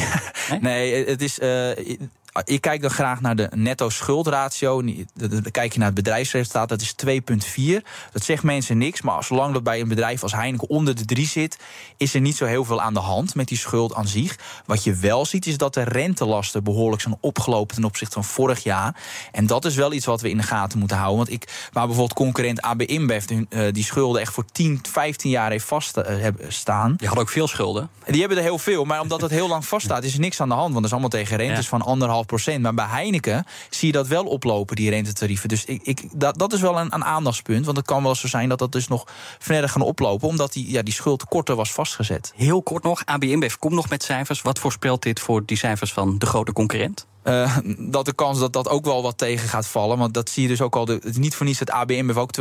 nee, 0.49 0.59
nee 0.59 1.05
het 1.05 1.21
is. 1.21 1.39
Uh, 1.39 1.97
je 2.45 2.59
kijkt 2.59 2.81
dan 2.81 2.91
graag 2.91 3.21
naar 3.21 3.35
de 3.35 3.49
netto 3.55 3.89
schuldratio. 3.89 4.81
Dan 5.13 5.51
kijk 5.51 5.73
je 5.73 5.77
naar 5.77 5.87
het 5.87 5.95
bedrijfsresultaat, 5.95 6.69
dat 6.69 6.81
is 6.81 6.95
2,4. 7.05 7.87
Dat 8.11 8.23
zegt 8.23 8.43
mensen 8.43 8.77
niks, 8.77 9.01
maar 9.01 9.23
zolang 9.23 9.53
dat 9.53 9.63
bij 9.63 9.79
een 9.79 9.87
bedrijf 9.87 10.23
als 10.23 10.31
Heineken 10.31 10.69
onder 10.69 10.95
de 10.95 11.05
3 11.05 11.27
zit, 11.27 11.57
is 11.97 12.13
er 12.13 12.21
niet 12.21 12.35
zo 12.35 12.45
heel 12.45 12.65
veel 12.65 12.81
aan 12.81 12.93
de 12.93 12.99
hand 12.99 13.35
met 13.35 13.47
die 13.47 13.57
schuld 13.57 13.93
aan 13.93 14.07
zich. 14.07 14.37
Wat 14.65 14.83
je 14.83 14.95
wel 14.95 15.25
ziet, 15.25 15.45
is 15.45 15.57
dat 15.57 15.73
de 15.73 15.83
rentelasten 15.83 16.63
behoorlijk 16.63 17.01
zijn 17.01 17.17
opgelopen 17.19 17.75
ten 17.75 17.83
opzichte 17.83 18.13
van 18.13 18.23
vorig 18.23 18.63
jaar. 18.63 18.95
En 19.31 19.47
dat 19.47 19.65
is 19.65 19.75
wel 19.75 19.93
iets 19.93 20.05
wat 20.05 20.21
we 20.21 20.29
in 20.29 20.37
de 20.37 20.43
gaten 20.43 20.79
moeten 20.79 20.97
houden. 20.97 21.17
Want 21.17 21.31
ik, 21.31 21.69
waar 21.71 21.85
bijvoorbeeld 21.85 22.17
concurrent 22.17 22.61
AB 22.61 22.81
InBev 22.81 23.29
uh, 23.29 23.71
die 23.71 23.83
schulden 23.83 24.21
echt 24.21 24.33
voor 24.33 24.45
10, 24.51 24.79
15 24.91 25.29
jaar 25.29 25.51
heeft 25.51 25.65
vast 25.65 25.97
uh, 25.97 26.27
staan. 26.47 26.95
Die 26.97 27.07
hadden 27.07 27.25
ook 27.25 27.31
veel 27.31 27.47
schulden. 27.47 27.89
Die 28.05 28.19
hebben 28.19 28.37
er 28.37 28.43
heel 28.43 28.57
veel, 28.57 28.85
maar 28.85 29.01
omdat 29.01 29.21
het 29.21 29.31
heel 29.31 29.47
lang 29.47 29.65
vaststaat, 29.65 30.03
is 30.03 30.13
er 30.13 30.19
niks 30.19 30.41
aan 30.41 30.49
de 30.49 30.53
hand. 30.53 30.71
Want 30.71 30.75
dat 30.75 30.85
is 30.85 30.91
allemaal 30.91 31.09
tegen 31.09 31.37
rentes 31.37 31.67
van 31.67 31.81
anderhalf 31.81 32.22
procent. 32.25 32.61
Maar 32.61 32.73
bij 32.73 32.85
Heineken 32.85 33.45
zie 33.69 33.87
je 33.87 33.93
dat 33.93 34.07
wel 34.07 34.25
oplopen, 34.25 34.75
die 34.75 34.89
rentetarieven. 34.89 35.49
Dus 35.49 35.65
ik, 35.65 35.81
ik, 35.83 36.19
dat, 36.19 36.37
dat 36.37 36.53
is 36.53 36.61
wel 36.61 36.79
een, 36.79 36.93
een 36.93 37.05
aandachtspunt. 37.05 37.65
Want 37.65 37.77
het 37.77 37.85
kan 37.85 38.03
wel 38.03 38.15
zo 38.15 38.27
zijn 38.27 38.49
dat 38.49 38.59
dat 38.59 38.71
dus 38.71 38.87
nog 38.87 39.07
verder 39.39 39.69
gaan 39.69 39.81
oplopen. 39.81 40.27
Omdat 40.27 40.53
die, 40.53 40.71
ja, 40.71 40.81
die 40.81 40.93
schuld 40.93 41.25
korter 41.25 41.55
was 41.55 41.71
vastgezet. 41.71 42.33
Heel 42.35 42.63
kort 42.63 42.83
nog, 42.83 43.05
ABN 43.05 43.49
komt 43.59 43.73
nog 43.73 43.89
met 43.89 44.03
cijfers. 44.03 44.41
Wat 44.41 44.59
voorspelt 44.59 45.01
dit 45.01 45.19
voor 45.19 45.45
die 45.45 45.57
cijfers 45.57 45.93
van 45.93 46.17
de 46.17 46.25
grote 46.25 46.53
concurrent? 46.53 47.07
Uh, 47.23 47.57
dat 47.77 48.05
de 48.05 48.13
kans 48.13 48.39
dat 48.39 48.53
dat 48.53 48.69
ook 48.69 48.85
wel 48.85 49.01
wat 49.01 49.17
tegen 49.17 49.49
gaat 49.49 49.67
vallen. 49.67 49.97
Want 49.97 50.13
dat 50.13 50.29
zie 50.29 50.43
je 50.43 50.49
dus 50.49 50.61
ook 50.61 50.75
al. 50.75 50.85
De, 50.85 50.93
het 50.93 51.05
is 51.05 51.17
niet 51.17 51.35
voor 51.35 51.45
niets 51.45 51.59
dat 51.59 51.71
ABM 51.71 52.11
ook 52.15 52.39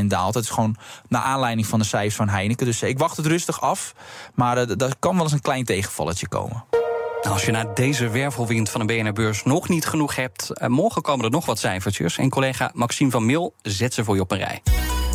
2,5% 0.00 0.06
daalt. 0.06 0.34
Het 0.34 0.44
is 0.44 0.50
gewoon 0.50 0.76
naar 1.08 1.22
aanleiding 1.22 1.66
van 1.66 1.78
de 1.78 1.84
cijfers 1.84 2.14
van 2.14 2.28
Heineken. 2.28 2.66
Dus 2.66 2.82
ik 2.82 2.98
wacht 2.98 3.16
het 3.16 3.26
rustig 3.26 3.60
af. 3.60 3.94
Maar 4.34 4.56
uh, 4.56 4.80
er 4.80 4.94
kan 4.98 5.14
wel 5.14 5.22
eens 5.22 5.32
een 5.32 5.40
klein 5.40 5.64
tegenvalletje 5.64 6.28
komen. 6.28 6.64
Als 7.22 7.44
je 7.44 7.50
na 7.50 7.64
deze 7.64 8.08
wervelwind 8.08 8.70
van 8.70 8.80
een 8.80 8.86
BNR-beurs 8.86 9.44
nog 9.44 9.68
niet 9.68 9.86
genoeg 9.86 10.16
hebt... 10.16 10.50
Eh, 10.50 10.68
morgen 10.68 11.02
komen 11.02 11.24
er 11.24 11.30
nog 11.30 11.46
wat 11.46 11.58
cijfertjes. 11.58 12.18
En 12.18 12.28
collega 12.28 12.70
Maxime 12.74 13.10
van 13.10 13.26
Mil 13.26 13.54
zet 13.62 13.94
ze 13.94 14.04
voor 14.04 14.14
je 14.14 14.20
op 14.20 14.30
een 14.30 14.38
rij. 14.38 14.62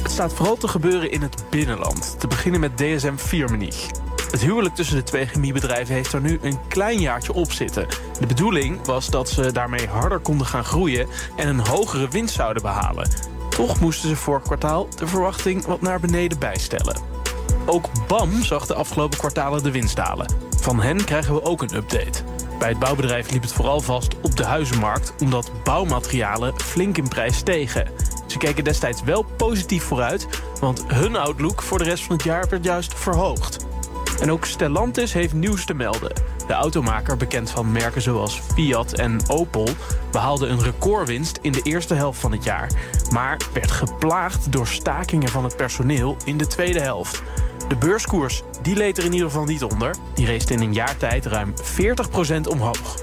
Het 0.02 0.12
staat 0.12 0.34
vooral 0.34 0.58
te 0.58 0.68
gebeuren 0.68 1.12
in 1.12 1.22
het 1.22 1.44
binnenland. 1.50 2.20
Te 2.20 2.28
beginnen 2.28 2.60
met 2.60 2.78
DSM 2.78 3.16
Firmenich. 3.16 3.88
Het 4.32 4.42
huwelijk 4.42 4.76
tussen 4.76 4.96
de 4.96 5.04
twee 5.04 5.26
chemiebedrijven 5.26 5.96
heeft 5.96 6.14
er 6.14 6.22
nu 6.22 6.40
een 6.42 6.60
klein 6.68 7.00
jaartje 7.00 7.34
op 7.34 7.52
zitten. 7.52 7.88
De 8.20 8.26
bedoeling 8.26 8.86
was 8.86 9.10
dat 9.10 9.30
ze 9.30 9.52
daarmee 9.52 9.88
harder 9.88 10.20
konden 10.20 10.48
gaan 10.48 10.66
groeien... 10.66 11.08
en 11.36 11.48
een 11.48 11.68
hogere 11.68 12.08
winst 12.08 12.36
zouden 12.36 12.62
behalen. 12.62 13.10
Toch 13.50 13.80
moesten 13.80 14.10
ze 14.10 14.16
vorig 14.16 14.44
kwartaal 14.44 14.88
de 14.96 15.08
verwachting 15.08 15.66
wat 15.66 15.82
naar 15.82 16.00
beneden 16.00 16.40
bijstellen. 16.40 17.21
Ook 17.66 17.90
BAM 18.08 18.44
zag 18.44 18.66
de 18.66 18.74
afgelopen 18.74 19.18
kwartalen 19.18 19.64
de 19.64 19.72
winst 19.72 19.96
dalen. 19.96 20.34
Van 20.60 20.82
hen 20.82 21.06
krijgen 21.06 21.34
we 21.34 21.44
ook 21.44 21.62
een 21.62 21.76
update. 21.76 22.24
Bij 22.60 22.70
het 22.70 22.80
bouwbedrijf 22.80 23.32
liep 23.32 23.42
het 23.42 23.54
vooral 23.54 23.80
vast 23.80 24.16
op 24.22 24.36
de 24.36 24.46
huizenmarkt... 24.46 25.14
omdat 25.22 25.52
bouwmaterialen 25.64 26.60
flink 26.60 26.98
in 26.98 27.08
prijs 27.08 27.38
stegen. 27.38 27.88
Ze 28.28 28.38
keken 28.38 28.64
destijds 28.64 29.04
wel 29.04 29.26
positief 29.38 29.84
vooruit... 29.84 30.28
want 30.60 30.84
hun 30.88 31.16
outlook 31.16 31.62
voor 31.62 31.78
de 31.78 31.84
rest 31.84 32.04
van 32.04 32.16
het 32.16 32.26
jaar 32.26 32.50
werd 32.50 32.64
juist 32.64 32.94
verhoogd. 32.94 33.66
En 34.20 34.32
ook 34.32 34.46
Stellantis 34.46 35.14
heeft 35.14 35.34
nieuws 35.34 35.66
te 35.66 35.74
melden. 35.74 36.14
De 36.48 36.54
automaker, 36.54 37.18
bekend 37.18 37.50
van 37.50 37.72
merken 37.72 38.02
zoals 38.02 38.42
Fiat 38.54 38.94
en 38.94 39.20
Opel... 39.28 39.68
behaalde 40.12 40.48
een 40.48 40.64
recordwinst 40.64 41.40
in 41.42 41.52
de 41.52 41.62
eerste 41.62 41.94
helft 41.94 42.20
van 42.20 42.32
het 42.32 42.44
jaar... 42.44 42.72
maar 43.12 43.38
werd 43.54 43.72
geplaagd 43.72 44.52
door 44.52 44.68
stakingen 44.68 45.30
van 45.30 45.44
het 45.44 45.56
personeel 45.56 46.18
in 46.26 46.38
de 46.38 46.48
tweede 46.48 46.82
helft. 46.82 47.24
De 47.72 47.78
beurskoers 47.78 48.44
die 48.62 48.76
leed 48.76 48.98
er 48.98 49.06
in 49.06 49.14
ieder 49.14 49.28
geval 49.28 49.46
niet 49.46 49.64
onder. 49.64 49.96
Die 50.14 50.26
race 50.26 50.54
in 50.54 50.62
een 50.62 50.74
jaar 50.74 50.98
tijd 50.98 51.26
ruim 51.26 51.54
40% 51.54 52.42
omhoog. 52.50 52.96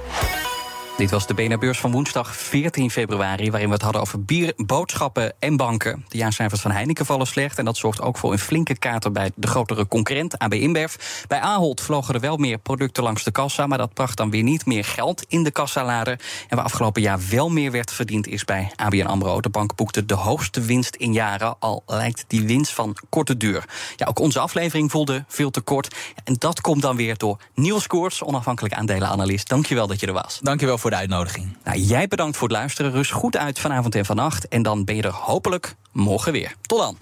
Dit 0.98 1.10
was 1.10 1.26
de 1.26 1.34
BNR-beurs 1.34 1.80
van 1.80 1.90
woensdag 1.90 2.36
14 2.36 2.90
februari... 2.90 3.50
waarin 3.50 3.68
we 3.68 3.74
het 3.74 3.82
hadden 3.82 4.00
over 4.00 4.24
bier, 4.24 4.52
boodschappen 4.56 5.32
en 5.38 5.56
banken. 5.56 6.04
De 6.08 6.18
jaarcijfers 6.18 6.60
van 6.60 6.70
Heineken 6.70 7.06
vallen 7.06 7.26
slecht... 7.26 7.58
en 7.58 7.64
dat 7.64 7.76
zorgt 7.76 8.00
ook 8.00 8.18
voor 8.18 8.32
een 8.32 8.38
flinke 8.38 8.78
kater 8.78 9.12
bij 9.12 9.30
de 9.34 9.46
grotere 9.46 9.88
concurrent, 9.88 10.38
AB 10.38 10.54
InBev. 10.54 10.94
Bij 11.28 11.40
Ahold 11.40 11.80
vlogen 11.80 12.14
er 12.14 12.20
wel 12.20 12.36
meer 12.36 12.58
producten 12.58 13.02
langs 13.02 13.24
de 13.24 13.30
kassa... 13.30 13.66
maar 13.66 13.78
dat 13.78 13.94
bracht 13.94 14.16
dan 14.16 14.30
weer 14.30 14.42
niet 14.42 14.66
meer 14.66 14.84
geld 14.84 15.24
in 15.28 15.44
de 15.44 15.50
kassalader. 15.50 16.20
En 16.48 16.56
waar 16.56 16.64
afgelopen 16.64 17.02
jaar 17.02 17.20
wel 17.30 17.48
meer 17.48 17.70
werd 17.70 17.92
verdiend 17.92 18.26
is 18.26 18.44
bij 18.44 18.72
ABN 18.76 19.06
AMRO. 19.06 19.40
De 19.40 19.48
bank 19.48 19.74
boekte 19.74 20.04
de 20.04 20.14
hoogste 20.14 20.60
winst 20.60 20.94
in 20.94 21.12
jaren... 21.12 21.56
al 21.58 21.82
lijkt 21.86 22.24
die 22.26 22.46
winst 22.46 22.72
van 22.72 22.96
korte 23.08 23.36
duur. 23.36 23.64
Ja, 23.96 24.06
ook 24.06 24.18
onze 24.18 24.38
aflevering 24.38 24.90
voelde 24.90 25.24
veel 25.28 25.50
te 25.50 25.60
kort. 25.60 25.94
En 26.24 26.34
dat 26.38 26.60
komt 26.60 26.82
dan 26.82 26.96
weer 26.96 27.16
door 27.16 27.38
Niels 27.54 27.86
Koorts, 27.86 28.22
onafhankelijk 28.22 28.74
aandelenanalist. 28.74 29.48
Dankjewel 29.48 29.86
dat 29.86 30.00
je 30.00 30.06
er 30.06 30.12
was. 30.12 30.38
Dankjewel 30.42 30.78
voor 30.78 30.86
de 30.90 30.96
uitnodiging. 30.96 31.56
Nou, 31.64 31.78
jij 31.78 32.08
bedankt 32.08 32.36
voor 32.36 32.48
het 32.48 32.56
luisteren. 32.56 32.92
Rust 32.92 33.10
goed 33.10 33.36
uit 33.36 33.58
vanavond 33.58 33.94
en 33.94 34.04
vannacht. 34.04 34.48
En 34.48 34.62
dan 34.62 34.84
ben 34.84 34.96
je 34.96 35.02
er 35.02 35.12
hopelijk 35.12 35.74
morgen 35.92 36.32
weer. 36.32 36.54
Tot 36.60 36.78
dan. 36.78 36.96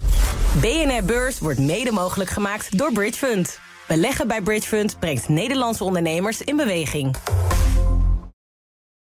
BNR 0.61 1.03
Beurs 1.03 1.39
wordt 1.39 1.59
mede 1.59 1.91
mogelijk 1.91 2.29
gemaakt 2.29 2.77
door 2.77 2.91
Bridge 2.91 3.17
Fund. 3.17 3.59
Beleggen 3.87 4.27
bij 4.27 4.41
Bridge 4.41 4.67
Fund 4.67 4.99
brengt 4.99 5.29
Nederlandse 5.29 5.83
ondernemers 5.83 6.41
in 6.41 6.55
beweging. 6.55 7.15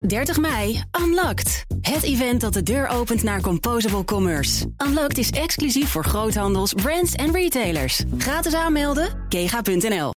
30 0.08 0.38
mei, 0.38 0.84
Unlocked. 1.02 1.66
Het 1.82 2.04
event 2.04 2.42
dat 2.42 2.54
de 2.54 2.64
deur 2.64 2.88
opent 2.88 3.24
naar 3.24 3.42
Composable 3.42 4.04
Commerce. 4.04 4.72
Unlocked 4.88 5.18
is 5.18 5.30
exclusief 5.30 5.90
voor 5.90 6.04
groothandels, 6.04 6.74
brands 6.74 7.14
en 7.14 7.32
retailers. 7.32 8.04
Gratis 8.18 8.54
aanmelden, 8.54 9.26
kega.nl. 9.30 10.14